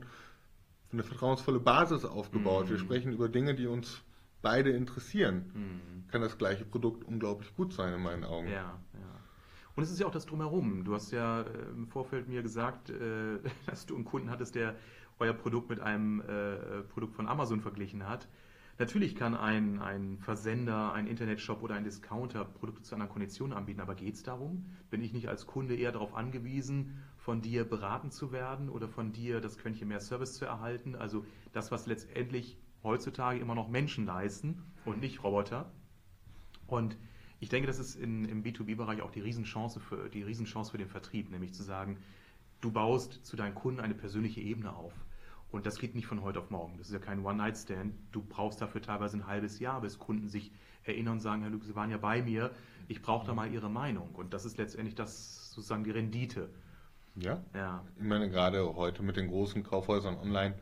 eine 0.92 1.03
vertrauensvolle 1.03 1.61
Basis 1.61 2.05
aufgebaut. 2.05 2.66
Mhm. 2.66 2.71
Wir 2.71 2.79
sprechen 2.79 3.12
über 3.12 3.29
Dinge, 3.29 3.55
die 3.55 3.66
uns 3.66 4.03
beide 4.42 4.71
interessieren. 4.71 5.51
Mhm. 5.55 6.09
Kann 6.09 6.21
das 6.21 6.37
gleiche 6.37 6.64
Produkt 6.64 7.05
unglaublich 7.05 7.55
gut 7.57 7.73
sein 7.73 7.95
in 7.95 8.03
meinen 8.03 8.25
Augen. 8.25 8.51
Ja. 8.51 8.79
Und 9.74 9.82
es 9.82 9.90
ist 9.90 10.00
ja 10.00 10.06
auch 10.06 10.12
das 10.12 10.26
Drumherum. 10.26 10.85
Du 10.85 10.94
hast 10.94 11.12
ja 11.12 11.42
äh, 11.42 11.70
im 11.70 11.87
Vorfeld 11.87 12.28
mir 12.28 12.42
gesagt, 12.42 12.90
äh, 12.90 13.38
dass 13.66 13.87
du 13.87 13.94
einen 13.94 14.04
Kunden 14.04 14.30
hattest, 14.30 14.54
der 14.54 14.76
euer 15.18 15.32
Produkt 15.32 15.70
mit 15.70 15.80
einem 15.80 16.20
äh, 16.20 16.82
Produkt 16.82 17.14
von 17.14 17.28
Amazon 17.28 17.61
verglichen 17.61 18.08
hat. 18.08 18.28
Natürlich 18.78 19.14
kann 19.14 19.37
ein, 19.37 19.80
ein 19.80 20.18
Versender, 20.18 20.92
ein 20.92 21.06
Internetshop 21.06 21.62
oder 21.62 21.74
ein 21.74 21.85
Discounter 21.85 22.44
Produkte 22.44 22.82
zu 22.82 22.94
einer 22.94 23.06
Kondition 23.06 23.52
anbieten, 23.52 23.80
aber 23.80 23.94
geht 23.94 24.14
es 24.14 24.22
darum? 24.22 24.66
Bin 24.90 25.02
ich 25.02 25.12
nicht 25.12 25.28
als 25.28 25.46
Kunde 25.46 25.76
eher 25.76 25.92
darauf 25.92 26.14
angewiesen, 26.14 26.98
von 27.18 27.42
dir 27.42 27.64
beraten 27.64 28.11
zu 28.11 28.32
werden 28.32 28.68
oder 28.70 28.88
von 28.88 29.12
dir 29.12 29.40
das 29.40 29.58
Quäntchen 29.58 29.88
mehr 29.88 30.00
Service 30.00 30.35
zu 30.35 30.46
erhalten? 30.46 30.96
Also 30.96 31.24
das, 31.52 31.70
was 31.70 31.87
letztendlich 31.87 32.58
heutzutage 32.82 33.38
immer 33.38 33.54
noch 33.54 33.68
Menschen 33.68 34.06
leisten 34.06 34.62
und 34.85 35.00
nicht 35.00 35.22
Roboter. 35.22 35.70
Und 36.66 36.96
ich 37.42 37.48
denke, 37.48 37.66
das 37.66 37.81
ist 37.81 37.96
in, 37.96 38.24
im 38.24 38.44
B2B-Bereich 38.44 39.02
auch 39.02 39.11
die 39.11 39.18
Riesenchance, 39.18 39.81
für, 39.81 40.09
die 40.09 40.22
Riesenchance 40.22 40.70
für 40.70 40.78
den 40.78 40.87
Vertrieb, 40.87 41.28
nämlich 41.28 41.52
zu 41.52 41.64
sagen, 41.64 41.98
du 42.61 42.70
baust 42.70 43.26
zu 43.26 43.37
deinen 43.37 43.57
Kunden 43.57 43.81
eine 43.81 43.94
persönliche 43.94 44.40
Ebene 44.40 44.72
auf. 44.72 44.92
Und 45.50 45.66
das 45.66 45.81
geht 45.81 45.96
nicht 45.96 46.07
von 46.07 46.22
heute 46.22 46.38
auf 46.38 46.50
morgen. 46.50 46.78
Das 46.78 46.87
ist 46.87 46.92
ja 46.92 47.00
kein 47.00 47.24
One-Night-Stand. 47.26 47.94
Du 48.12 48.22
brauchst 48.22 48.61
dafür 48.62 48.81
teilweise 48.81 49.16
ein 49.16 49.26
halbes 49.26 49.59
Jahr, 49.59 49.81
bis 49.81 49.98
Kunden 49.98 50.28
sich 50.28 50.52
erinnern 50.85 51.14
und 51.14 51.20
sagen, 51.20 51.42
Herr 51.42 51.50
Lüge, 51.50 51.64
Sie 51.64 51.74
waren 51.74 51.90
ja 51.90 51.98
bei 51.98 52.22
mir, 52.22 52.52
ich 52.87 53.02
brauche 53.02 53.26
da 53.26 53.35
mal 53.35 53.52
Ihre 53.52 53.68
Meinung. 53.68 54.11
Und 54.14 54.33
das 54.33 54.44
ist 54.44 54.57
letztendlich 54.57 54.94
das 54.94 55.50
sozusagen 55.50 55.83
die 55.83 55.90
Rendite. 55.90 56.48
Ja. 57.16 57.42
ja. 57.57 57.85
Ich 57.96 58.05
meine, 58.05 58.31
gerade 58.31 58.76
heute 58.76 59.02
mit 59.02 59.16
den 59.16 59.26
großen 59.26 59.64
Kaufhäusern 59.64 60.16
online, 60.16 60.55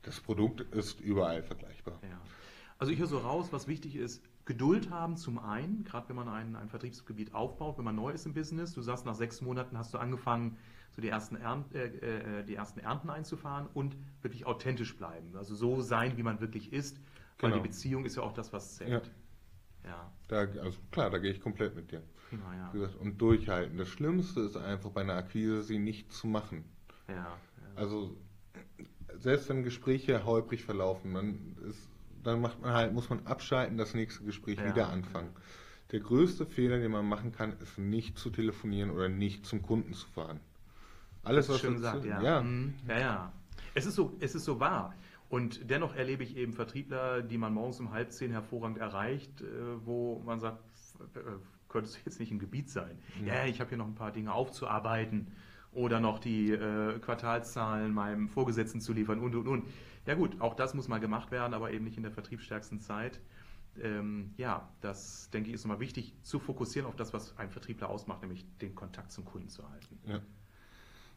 das 0.00 0.18
Produkt 0.20 0.62
ist 0.62 0.98
überall 0.98 1.42
vergleichbar. 1.42 1.98
Ja. 2.02 2.18
Also 2.78 2.90
ich 2.90 2.98
höre 2.98 3.06
so 3.06 3.18
raus, 3.18 3.48
was 3.50 3.68
wichtig 3.68 3.96
ist, 3.96 4.22
Geduld 4.46 4.90
haben 4.90 5.16
zum 5.16 5.40
einen, 5.40 5.82
gerade 5.82 6.08
wenn 6.08 6.16
man 6.16 6.28
ein, 6.28 6.54
ein 6.54 6.68
Vertriebsgebiet 6.68 7.34
aufbaut, 7.34 7.78
wenn 7.78 7.84
man 7.84 7.96
neu 7.96 8.12
ist 8.12 8.26
im 8.26 8.32
Business. 8.32 8.72
Du 8.72 8.80
sagst, 8.80 9.04
nach 9.04 9.16
sechs 9.16 9.40
Monaten 9.40 9.76
hast 9.76 9.92
du 9.92 9.98
angefangen, 9.98 10.56
so 10.92 11.02
die 11.02 11.08
ersten, 11.08 11.34
Ernten, 11.34 11.74
äh, 11.74 12.40
äh, 12.40 12.44
die 12.44 12.54
ersten 12.54 12.78
Ernten 12.78 13.10
einzufahren 13.10 13.68
und 13.74 13.96
wirklich 14.22 14.46
authentisch 14.46 14.96
bleiben. 14.96 15.36
Also 15.36 15.56
so 15.56 15.80
sein, 15.80 16.16
wie 16.16 16.22
man 16.22 16.40
wirklich 16.40 16.72
ist, 16.72 16.96
weil 17.40 17.50
genau. 17.50 17.62
die 17.62 17.68
Beziehung 17.68 18.04
ist 18.04 18.16
ja 18.16 18.22
auch 18.22 18.32
das, 18.32 18.52
was 18.52 18.76
zählt. 18.76 19.10
Ja. 19.84 19.90
ja. 19.90 20.12
Da, 20.28 20.38
also 20.62 20.78
klar, 20.92 21.10
da 21.10 21.18
gehe 21.18 21.32
ich 21.32 21.40
komplett 21.40 21.74
mit 21.74 21.90
dir. 21.90 22.02
Prima, 22.28 22.54
ja. 22.56 22.70
Gesagt, 22.70 22.94
und 23.00 23.20
durchhalten. 23.20 23.76
Das 23.76 23.88
Schlimmste 23.88 24.42
ist 24.42 24.56
einfach 24.56 24.90
bei 24.90 25.00
einer 25.00 25.14
Akquise, 25.14 25.64
sie 25.64 25.80
nicht 25.80 26.12
zu 26.12 26.28
machen. 26.28 26.64
Ja, 27.08 27.14
ja. 27.14 27.38
Also 27.74 28.16
selbst 29.18 29.48
wenn 29.48 29.64
Gespräche 29.64 30.24
holprig 30.24 30.64
verlaufen, 30.64 31.14
dann, 31.14 31.56
ist, 31.68 31.88
dann 32.26 32.40
macht 32.40 32.60
man 32.60 32.72
halt, 32.72 32.92
muss 32.92 33.08
man 33.08 33.26
abschalten, 33.26 33.78
das 33.78 33.94
nächste 33.94 34.24
Gespräch 34.24 34.58
ja, 34.58 34.66
wieder 34.66 34.88
anfangen. 34.88 35.30
Der 35.92 36.00
größte 36.00 36.46
Fehler, 36.46 36.78
den 36.78 36.90
man 36.90 37.08
machen 37.08 37.32
kann, 37.32 37.52
ist 37.60 37.78
nicht 37.78 38.18
zu 38.18 38.30
telefonieren 38.30 38.90
oder 38.90 39.08
nicht 39.08 39.46
zum 39.46 39.62
Kunden 39.62 39.92
zu 39.92 40.06
fahren. 40.08 40.40
Alles, 41.22 41.48
was 41.48 41.60
schön 41.60 41.74
gesagt, 41.74 42.04
ja. 42.04 42.20
Ja. 42.20 42.42
Mhm. 42.42 42.74
ja, 42.88 42.98
ja. 42.98 43.32
Es 43.74 43.86
ist 43.86 43.94
so, 43.94 44.16
es 44.20 44.34
ist 44.34 44.44
so 44.44 44.58
wahr. 44.60 44.94
Und 45.28 45.70
dennoch 45.70 45.94
erlebe 45.94 46.22
ich 46.22 46.36
eben 46.36 46.52
Vertriebler, 46.52 47.22
die 47.22 47.36
man 47.38 47.52
morgens 47.52 47.80
um 47.80 47.90
halb 47.92 48.12
zehn 48.12 48.30
hervorragend 48.30 48.78
erreicht, 48.78 49.40
äh, 49.40 49.44
wo 49.84 50.22
man 50.24 50.38
sagt, 50.38 50.58
könnte 51.68 51.90
es 51.90 52.04
jetzt 52.04 52.20
nicht 52.20 52.30
ein 52.30 52.38
Gebiet 52.38 52.70
sein. 52.70 52.98
Ja, 53.24 53.34
ja 53.34 53.44
ich 53.46 53.60
habe 53.60 53.70
hier 53.70 53.78
noch 53.78 53.86
ein 53.86 53.94
paar 53.94 54.12
Dinge 54.12 54.32
aufzuarbeiten 54.32 55.32
oder 55.76 56.00
noch 56.00 56.18
die 56.18 56.50
äh, 56.50 56.98
Quartalszahlen 56.98 57.92
meinem 57.92 58.28
Vorgesetzten 58.28 58.80
zu 58.80 58.92
liefern 58.92 59.20
und 59.20 59.34
und 59.34 59.46
und. 59.46 59.64
Ja 60.06 60.14
gut, 60.14 60.40
auch 60.40 60.54
das 60.54 60.74
muss 60.74 60.88
mal 60.88 61.00
gemacht 61.00 61.30
werden, 61.30 61.54
aber 61.54 61.70
eben 61.70 61.84
nicht 61.84 61.96
in 61.96 62.02
der 62.02 62.12
vertriebsstärksten 62.12 62.80
Zeit. 62.80 63.20
Ähm, 63.80 64.32
ja, 64.36 64.68
das 64.80 65.30
denke 65.30 65.50
ich 65.50 65.54
ist 65.54 65.64
nochmal 65.64 65.80
wichtig, 65.80 66.14
zu 66.22 66.38
fokussieren 66.38 66.88
auf 66.88 66.96
das, 66.96 67.12
was 67.12 67.36
ein 67.38 67.50
Vertriebler 67.50 67.90
ausmacht, 67.90 68.22
nämlich 68.22 68.46
den 68.58 68.74
Kontakt 68.74 69.12
zum 69.12 69.24
Kunden 69.24 69.48
zu 69.48 69.68
halten. 69.68 69.98
Ja. 70.06 70.20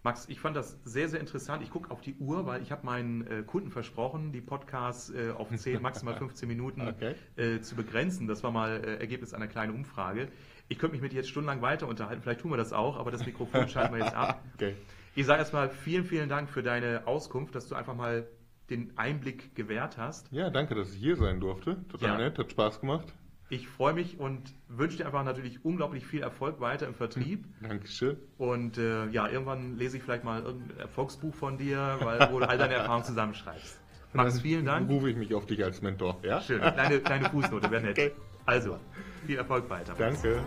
Max, 0.01 0.29
ich 0.29 0.39
fand 0.39 0.55
das 0.55 0.79
sehr, 0.85 1.09
sehr 1.09 1.19
interessant. 1.19 1.61
Ich 1.61 1.71
gucke 1.71 1.91
auf 1.91 1.99
die 1.99 2.15
Uhr, 2.15 2.45
weil 2.45 2.61
ich 2.61 2.71
habe 2.71 2.85
meinen 2.85 3.27
äh, 3.27 3.43
Kunden 3.45 3.69
versprochen, 3.69 4.31
die 4.31 4.39
Podcasts 4.39 5.09
äh, 5.09 5.31
auf 5.31 5.53
10, 5.53 5.81
maximal 5.81 6.15
15 6.17 6.47
Minuten 6.47 6.87
okay. 6.87 7.15
äh, 7.35 7.59
zu 7.59 7.75
begrenzen. 7.75 8.25
Das 8.25 8.41
war 8.41 8.51
mal 8.51 8.81
äh, 8.81 8.95
Ergebnis 8.97 9.33
einer 9.33 9.47
kleinen 9.47 9.75
Umfrage. 9.75 10.29
Ich 10.69 10.77
könnte 10.77 10.93
mich 10.93 11.01
mit 11.01 11.11
dir 11.11 11.17
jetzt 11.17 11.29
stundenlang 11.29 11.61
weiter 11.61 11.87
unterhalten, 11.87 12.21
vielleicht 12.21 12.41
tun 12.41 12.51
wir 12.51 12.57
das 12.57 12.73
auch, 12.73 12.97
aber 12.97 13.11
das 13.11 13.25
Mikrofon 13.25 13.67
schalten 13.69 13.93
wir 13.95 14.03
jetzt 14.03 14.15
ab. 14.15 14.41
Okay. 14.55 14.75
Ich 15.15 15.25
sage 15.25 15.39
erstmal 15.39 15.69
vielen, 15.69 16.05
vielen 16.05 16.29
Dank 16.29 16.49
für 16.49 16.63
deine 16.63 17.07
Auskunft, 17.07 17.55
dass 17.55 17.67
du 17.67 17.75
einfach 17.75 17.95
mal 17.95 18.27
den 18.69 18.93
Einblick 18.95 19.55
gewährt 19.55 19.97
hast. 19.97 20.31
Ja, 20.31 20.51
danke, 20.51 20.75
dass 20.75 20.93
ich 20.93 20.99
hier 20.99 21.15
sein 21.15 21.39
durfte. 21.39 21.83
Total 21.89 22.09
ja. 22.09 22.17
nett, 22.17 22.37
hat 22.37 22.51
Spaß 22.51 22.79
gemacht. 22.79 23.11
Ich 23.49 23.67
freue 23.67 23.93
mich 23.93 24.19
und 24.19 24.53
wünsche 24.67 24.97
dir 24.97 25.07
einfach 25.07 25.23
natürlich 25.23 25.65
unglaublich 25.65 26.05
viel 26.05 26.21
Erfolg 26.21 26.59
weiter 26.59 26.85
im 26.85 26.93
Vertrieb. 26.93 27.45
Dankeschön. 27.61 28.17
Und 28.37 28.77
äh, 28.77 29.07
ja, 29.07 29.27
irgendwann 29.27 29.75
lese 29.75 29.97
ich 29.97 30.03
vielleicht 30.03 30.23
mal 30.23 30.43
irgendein 30.43 30.77
Erfolgsbuch 30.77 31.33
von 31.33 31.57
dir, 31.57 31.97
weil, 32.01 32.31
wo 32.31 32.39
du 32.39 32.47
all 32.47 32.59
deine 32.59 32.75
Erfahrungen 32.75 33.05
zusammenschreibst. 33.05 33.79
Max, 34.13 34.41
vielen 34.41 34.65
Dank. 34.65 34.87
Rufe 34.89 35.09
ich 35.09 35.15
mich 35.15 35.33
auf 35.33 35.47
dich 35.47 35.63
als 35.63 35.81
Mentor. 35.81 36.19
Ja? 36.23 36.41
Schön. 36.41 36.61
Kleine, 36.61 36.99
kleine 36.99 37.29
Fußnote, 37.29 37.71
wäre 37.71 37.81
nett. 37.81 37.97
Okay. 37.97 38.11
Also, 38.49 38.79
viel 39.27 39.37
Erfolg 39.37 39.69
weiter. 39.69 39.93
Danke. 39.95 40.39